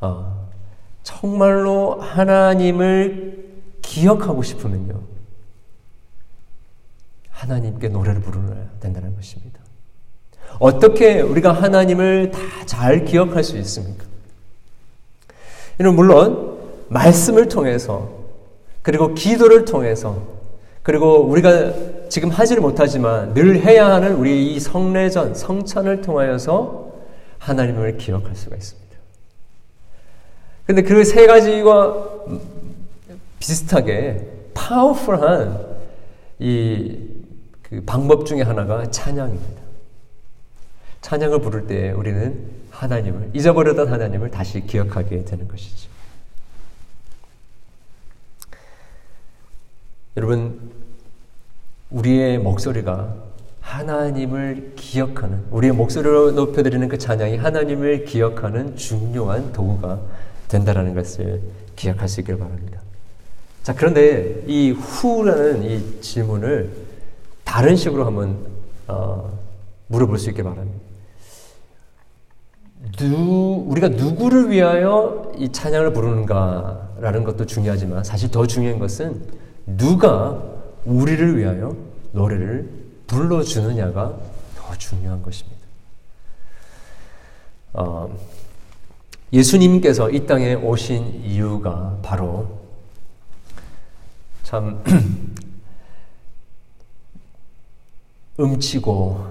어, 0.01 0.49
정말로 1.03 1.99
하나님을 1.99 3.32
기억하고 3.83 4.41
싶으면요. 4.41 4.99
하나님께 7.29 7.89
노래를 7.89 8.21
부르야 8.21 8.55
된다는 8.79 9.15
것입니다. 9.15 9.59
어떻게 10.59 11.21
우리가 11.21 11.51
하나님을 11.51 12.31
다 12.31 12.39
잘 12.65 13.05
기억할 13.05 13.43
수 13.43 13.57
있습니까? 13.57 14.05
이는 15.79 15.95
물론 15.95 16.57
말씀을 16.89 17.49
통해서 17.49 18.09
그리고 18.81 19.13
기도를 19.13 19.65
통해서 19.65 20.21
그리고 20.81 21.23
우리가 21.25 22.09
지금 22.09 22.29
하지를 22.29 22.61
못하지만 22.61 23.33
늘 23.33 23.57
해야 23.63 23.91
하는 23.91 24.15
우리 24.15 24.53
이 24.53 24.59
성례전, 24.59 25.35
성찬을 25.35 26.01
통하여서 26.01 26.93
하나님을 27.39 27.97
기억할 27.97 28.35
수가 28.35 28.55
있습니다. 28.55 28.97
근데 30.65 30.81
그 30.81 31.03
세 31.03 31.27
가지와 31.27 31.95
비슷하게 33.43 34.49
파워풀한 34.53 35.73
이 36.39 37.13
그 37.73 37.81
방법 37.85 38.27
중에 38.27 38.43
하나가 38.43 38.85
찬양입니다. 38.91 39.63
찬양을 41.01 41.41
부를 41.41 41.65
때 41.65 41.91
우리는 41.91 42.51
하나님을 42.69 43.31
잊어버렸던 43.33 43.87
하나님을 43.87 44.29
다시 44.29 44.61
기억하게 44.61 45.25
되는 45.25 45.47
것이죠. 45.47 45.89
여러분 50.17 50.71
우리의 51.89 52.37
목소리가 52.37 53.15
하나님을 53.59 54.73
기억하는 54.75 55.43
우리의 55.49 55.73
목소리로 55.73 56.31
높여드리는 56.33 56.87
그 56.89 56.99
찬양이 56.99 57.37
하나님을 57.37 58.05
기억하는 58.05 58.75
중요한 58.75 59.51
도구가 59.51 59.99
된다라는 60.47 60.93
것을 60.93 61.41
있기를 61.71 62.37
바랍니다. 62.37 62.82
자, 63.63 63.73
그런데 63.73 64.43
이 64.45 64.71
후라는 64.71 65.63
이 65.63 66.01
질문을 66.01 66.69
다른 67.45 67.77
식으로 67.77 68.05
한번 68.05 68.37
어, 68.87 69.39
물어볼 69.87 70.19
수 70.19 70.29
있게 70.29 70.43
바랍니다. 70.43 70.83
누, 72.97 73.63
우리가 73.69 73.87
누구를 73.87 74.51
위하여 74.51 75.31
이 75.37 75.49
찬양을 75.49 75.93
부르는가라는 75.93 77.23
것도 77.23 77.45
중요하지만 77.45 78.03
사실 78.03 78.29
더 78.29 78.45
중요한 78.45 78.79
것은 78.79 79.23
누가 79.65 80.43
우리를 80.83 81.37
위하여 81.37 81.73
노래를 82.11 82.69
불러주느냐가 83.07 84.17
더 84.57 84.77
중요한 84.77 85.23
것입니다. 85.23 85.59
어, 87.71 88.13
예수님께서 89.31 90.09
이 90.09 90.25
땅에 90.25 90.53
오신 90.53 91.23
이유가 91.23 91.97
바로 92.03 92.62
참 94.53 94.83
음치고 98.39 99.25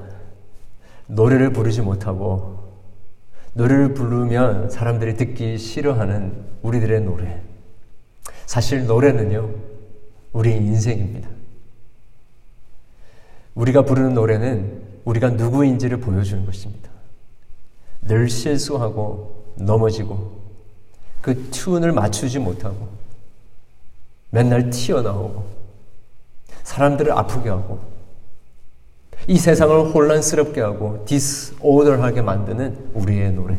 노래를 1.06 1.52
부르지 1.52 1.80
못하고 1.80 2.58
노래를 3.52 3.94
부르면 3.94 4.68
사람들이 4.68 5.16
듣기 5.16 5.58
싫어하는 5.58 6.34
우리들의 6.62 7.02
노래. 7.02 7.40
사실 8.46 8.86
노래는요, 8.86 9.48
우리 10.32 10.56
인생입니다. 10.56 11.28
우리가 13.54 13.84
부르는 13.84 14.14
노래는 14.14 14.82
우리가 15.04 15.30
누구인지를 15.30 15.98
보여주는 15.98 16.44
것입니다. 16.44 16.90
늘 18.00 18.28
실수하고 18.28 19.44
넘어지고 19.54 20.40
그 21.20 21.48
튠을 21.52 21.92
맞추지 21.92 22.40
못하고 22.40 23.01
맨날 24.32 24.70
튀어나오고 24.70 25.44
사람들을 26.62 27.12
아프게 27.12 27.50
하고 27.50 27.80
이 29.28 29.38
세상을 29.38 29.92
혼란스럽게 29.92 30.60
하고 30.62 31.04
디스오더하게 31.04 32.22
만드는 32.22 32.90
우리의 32.94 33.32
노래. 33.32 33.58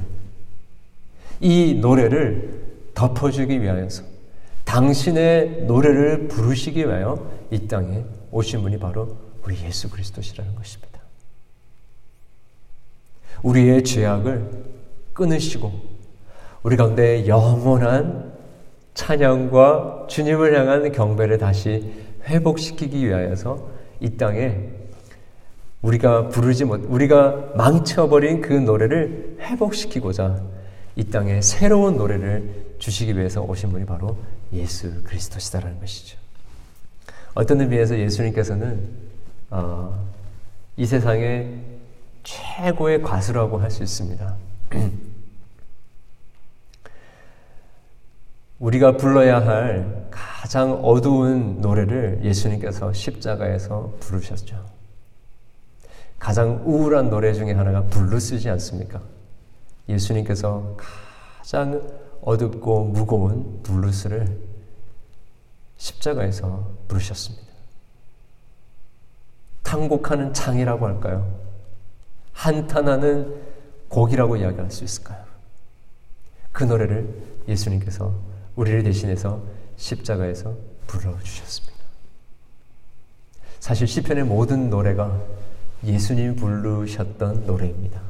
이 1.39 1.75
노래를 1.75 2.63
덮어주기 2.95 3.61
위하여서 3.61 4.03
당신의 4.65 5.65
노래를 5.67 6.27
부르시기 6.27 6.79
위하여 6.87 7.31
이 7.51 7.67
땅에 7.67 8.03
오신 8.31 8.63
분이 8.63 8.79
바로 8.79 9.15
우리 9.43 9.55
예수 9.63 9.89
그리스도시라는 9.89 10.55
것입니다. 10.55 10.99
우리의 13.43 13.83
죄악을 13.83 14.49
끊으시고 15.13 15.71
우리 16.63 16.75
가운데 16.77 17.27
영원한 17.27 18.32
찬양과 18.93 20.05
주님을 20.07 20.57
향한 20.57 20.91
경배를 20.91 21.37
다시 21.37 21.91
회복시키기 22.25 23.07
위하여서 23.07 23.67
이 23.99 24.17
땅에 24.17 24.69
우리가 25.81 26.29
부르지 26.29 26.65
못, 26.65 26.81
우리가 26.87 27.53
망쳐버린 27.55 28.41
그 28.41 28.53
노래를 28.53 29.37
회복시키고자 29.41 30.41
이 30.95 31.03
땅에 31.05 31.41
새로운 31.41 31.97
노래를 31.97 32.75
주시기 32.79 33.17
위해서 33.17 33.41
오신 33.41 33.71
분이 33.71 33.85
바로 33.85 34.17
예수 34.53 35.03
그리스도시다라는 35.03 35.79
것이죠. 35.79 36.17
어떤 37.33 37.61
의미에서 37.61 37.97
예수님께서는 37.97 38.79
어, 39.49 40.07
이 40.77 40.85
세상의 40.85 41.59
최고의 42.23 43.01
가수라고 43.01 43.57
할 43.57 43.71
수 43.71 43.83
있습니다. 43.83 44.35
우리가 48.63 48.95
불러야 48.95 49.45
할 49.45 50.07
가장 50.09 50.71
어두운 50.85 51.59
노래를 51.59 52.21
예수님께서 52.23 52.93
십자가에서 52.93 53.91
부르셨죠. 53.99 54.55
가장 56.17 56.63
우울한 56.65 57.09
노래 57.09 57.33
중에 57.33 57.51
하나가 57.51 57.83
블루스지 57.83 58.49
않습니까? 58.51 59.01
예수님께서 59.89 60.77
가장 60.77 61.81
어둡고 62.21 62.85
무거운 62.85 63.61
블루스를 63.63 64.39
십자가에서 65.75 66.71
부르셨습니다. 66.87 67.45
탄곡하는 69.63 70.33
창이라고 70.33 70.87
할까요? 70.87 71.37
한탄하는 72.31 73.41
곡이라고 73.89 74.37
이야기할 74.37 74.71
수 74.71 74.85
있을까요? 74.85 75.21
그 76.53 76.63
노래를 76.63 77.13
예수님께서 77.49 78.32
우리를 78.55 78.83
대신해서 78.83 79.41
십자가에서 79.77 80.55
불러주셨습니다. 80.87 81.73
사실 83.59 83.87
시편의 83.87 84.25
모든 84.25 84.69
노래가 84.69 85.21
예수님 85.83 86.35
부르셨던 86.35 87.45
노래입니다. 87.45 88.01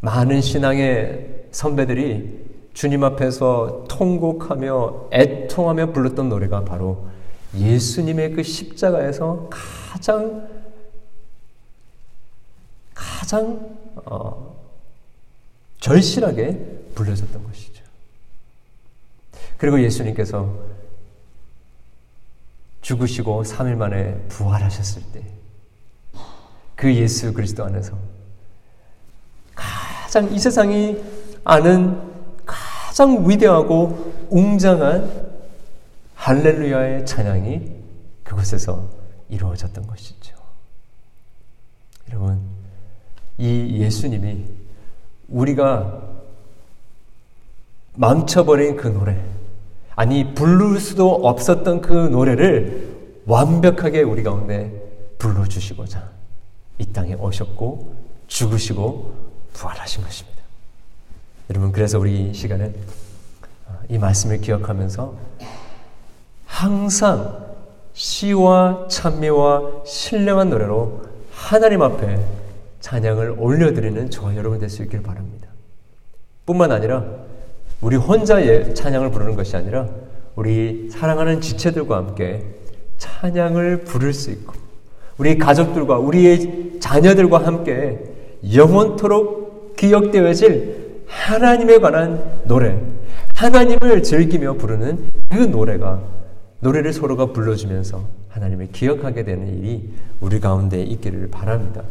많은 0.00 0.40
신앙의 0.40 1.46
선배들이 1.50 2.46
주님 2.74 3.02
앞에서 3.04 3.86
통곡하며 3.88 5.08
애통하며 5.12 5.92
불렀던 5.92 6.28
노래가 6.28 6.64
바로 6.64 7.08
예수님의 7.56 8.32
그 8.32 8.42
십자가에서 8.42 9.48
가장 9.50 10.46
가장 12.94 13.76
어, 14.04 14.56
절실하게 15.80 16.92
불려졌던 16.94 17.44
것이죠. 17.44 17.75
그리고 19.58 19.82
예수님께서 19.82 20.52
죽으시고 22.82 23.42
3일 23.42 23.74
만에 23.74 24.14
부활하셨을 24.28 25.02
때 25.12 25.36
그 26.76 26.94
예수 26.94 27.32
그리스도 27.32 27.64
안에서 27.64 27.96
가장 29.54 30.32
이 30.32 30.38
세상이 30.38 31.02
아는 31.42 32.00
가장 32.44 33.28
위대하고 33.28 34.26
웅장한 34.30 35.26
할렐루야의 36.14 37.06
찬양이 37.06 37.72
그곳에서 38.22 38.88
이루어졌던 39.30 39.86
것이죠. 39.86 40.36
여러분, 42.10 42.40
이 43.38 43.78
예수님이 43.80 44.44
우리가 45.28 46.02
망쳐버린 47.94 48.76
그 48.76 48.88
노래, 48.88 49.18
아니, 49.96 50.34
부를 50.34 50.78
수도 50.78 51.10
없었던 51.14 51.80
그 51.80 51.92
노래를 51.92 52.94
완벽하게 53.26 54.02
우리 54.02 54.22
가운데 54.22 54.70
불러주시고자 55.18 56.10
이 56.78 56.86
땅에 56.92 57.14
오셨고 57.14 57.94
죽으시고 58.26 59.14
부활하신 59.54 60.04
것입니다. 60.04 60.42
여러분, 61.50 61.72
그래서 61.72 61.98
우리 61.98 62.30
이 62.30 62.34
시간에 62.34 62.72
이 63.88 63.98
말씀을 63.98 64.40
기억하면서 64.40 65.14
항상 66.44 67.46
시와 67.94 68.88
찬미와 68.88 69.84
신령한 69.86 70.50
노래로 70.50 71.02
하나님 71.32 71.82
앞에 71.82 72.22
찬양을 72.80 73.36
올려드리는 73.38 74.10
저와 74.10 74.36
여러분 74.36 74.58
될 74.58 74.68
수 74.68 74.82
있길 74.82 75.02
바랍니다. 75.02 75.48
뿐만 76.44 76.70
아니라 76.70 77.04
우리 77.80 77.96
혼자 77.96 78.40
찬양을 78.74 79.10
부르는 79.10 79.36
것이 79.36 79.56
아니라 79.56 79.88
우리 80.34 80.88
사랑하는 80.90 81.40
지체들과 81.40 81.96
함께 81.96 82.42
찬양을 82.98 83.84
부를 83.84 84.12
수 84.12 84.30
있고 84.30 84.54
우리 85.18 85.38
가족들과 85.38 85.98
우리의 85.98 86.78
자녀들과 86.80 87.46
함께 87.46 87.98
영원토록 88.54 89.76
기억되어질 89.76 91.04
하나님에 91.06 91.78
관한 91.78 92.40
노래, 92.44 92.78
하나님을 93.34 94.02
즐기며 94.02 94.54
부르는 94.54 95.10
그 95.30 95.36
노래가 95.36 96.02
노래를 96.60 96.92
서로가 96.92 97.26
불러주면서 97.26 98.02
하나님을 98.28 98.68
기억하게 98.72 99.24
되는 99.24 99.46
일이 99.48 99.90
우리 100.20 100.40
가운데 100.40 100.82
있기를 100.82 101.28
바랍니다. 101.30 101.82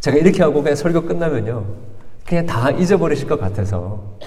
제가 0.00 0.16
이렇게 0.16 0.42
하고 0.42 0.62
그냥 0.62 0.76
설교 0.76 1.02
끝나면요. 1.02 1.64
그냥 2.26 2.46
다 2.46 2.70
잊어버리실 2.70 3.28
것 3.28 3.38
같아서 3.38 4.18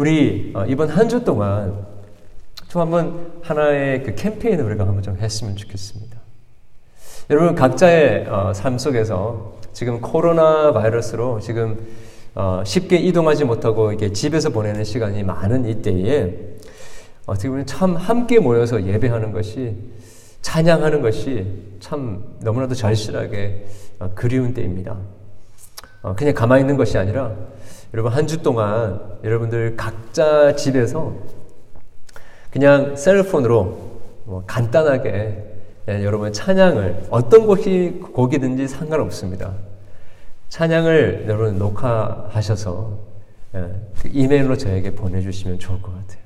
우리 0.00 0.50
어, 0.54 0.64
이번 0.64 0.88
한 0.88 1.10
주 1.10 1.22
동안 1.24 1.86
좀 2.68 2.80
한번 2.80 3.32
하나의 3.42 4.02
그 4.02 4.14
캠페인을 4.14 4.64
우리가 4.64 4.86
한번 4.86 5.02
좀 5.02 5.18
했으면 5.20 5.56
좋겠습니다. 5.56 6.16
여러분 7.28 7.54
각자의 7.54 8.26
어, 8.26 8.54
삶 8.54 8.78
속에서 8.78 9.58
지금 9.74 10.00
코로나 10.00 10.72
바이러스로 10.72 11.40
지금 11.40 11.86
어, 12.34 12.62
쉽게 12.64 12.96
이동하지 12.96 13.44
못하고 13.44 13.92
이게 13.92 14.10
집에서 14.10 14.48
보내는 14.48 14.84
시간이 14.84 15.22
많은 15.22 15.66
이때에 15.68 16.34
어떻게 17.26 17.50
보면 17.50 17.66
참 17.66 17.94
함께 17.94 18.38
모여서 18.38 18.82
예배하는 18.82 19.32
것이 19.32 19.76
찬양하는 20.40 21.02
것이 21.02 21.46
참 21.78 22.24
너무나도 22.40 22.74
절실하게 22.74 23.66
어, 23.98 24.10
그리운 24.14 24.54
때입니다. 24.54 24.96
그냥 26.16 26.32
가만히 26.32 26.62
있는 26.62 26.78
것이 26.78 26.96
아니라 26.96 27.34
여러분 27.92 28.12
한 28.12 28.26
주 28.26 28.42
동안 28.42 29.00
여러분들 29.24 29.76
각자 29.76 30.54
집에서 30.54 31.12
그냥 32.50 32.96
셀폰으로 32.96 33.90
뭐 34.24 34.44
간단하게 34.46 35.46
예, 35.88 36.04
여러분 36.04 36.32
찬양을 36.32 37.06
어떤 37.10 37.46
곡이 37.46 38.00
곡이든지 38.12 38.68
상관없습니다. 38.68 39.54
찬양을 40.48 41.24
여러분 41.26 41.58
녹화하셔서 41.58 42.98
예, 43.54 43.66
그 44.00 44.08
이메일로 44.12 44.56
저에게 44.56 44.92
보내주시면 44.94 45.58
좋을 45.58 45.82
것 45.82 45.92
같아요. 45.92 46.20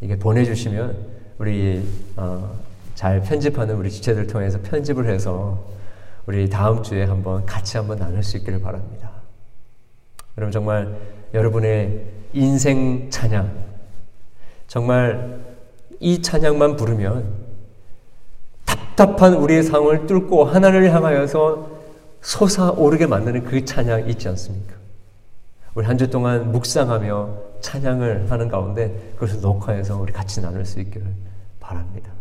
이게 0.00 0.16
보내주시면 0.18 0.96
우리 1.38 1.86
어, 2.16 2.52
잘 2.96 3.20
편집하는 3.20 3.76
우리 3.76 3.90
지체들 3.90 4.26
통해서 4.26 4.58
편집을 4.62 5.08
해서 5.08 5.64
우리 6.26 6.48
다음 6.50 6.82
주에 6.82 7.04
한번 7.04 7.46
같이 7.46 7.76
한번 7.76 7.98
나눌 7.98 8.22
수 8.24 8.36
있기를 8.38 8.60
바랍니다. 8.60 9.07
여러분 10.38 10.52
정말 10.52 10.96
여러분의 11.34 12.04
인생 12.32 13.10
찬양 13.10 13.50
정말 14.68 15.40
이 15.98 16.22
찬양만 16.22 16.76
부르면 16.76 17.24
답답한 18.64 19.34
우리의 19.34 19.64
상황을 19.64 20.06
뚫고 20.06 20.44
하나님을 20.44 20.92
향하여서 20.94 21.78
솟아오르게 22.20 23.06
만드는 23.06 23.44
그 23.44 23.64
찬양 23.64 24.08
있지 24.10 24.28
않습니까? 24.28 24.74
우리 25.74 25.84
한 25.86 25.98
주 25.98 26.08
동안 26.08 26.52
묵상하며 26.52 27.36
찬양을 27.60 28.30
하는 28.30 28.48
가운데 28.48 29.12
그것을 29.14 29.40
녹화해서 29.40 29.98
우리 29.98 30.12
같이 30.12 30.40
나눌 30.40 30.64
수 30.64 30.78
있기를 30.78 31.04
바랍니다. 31.58 32.12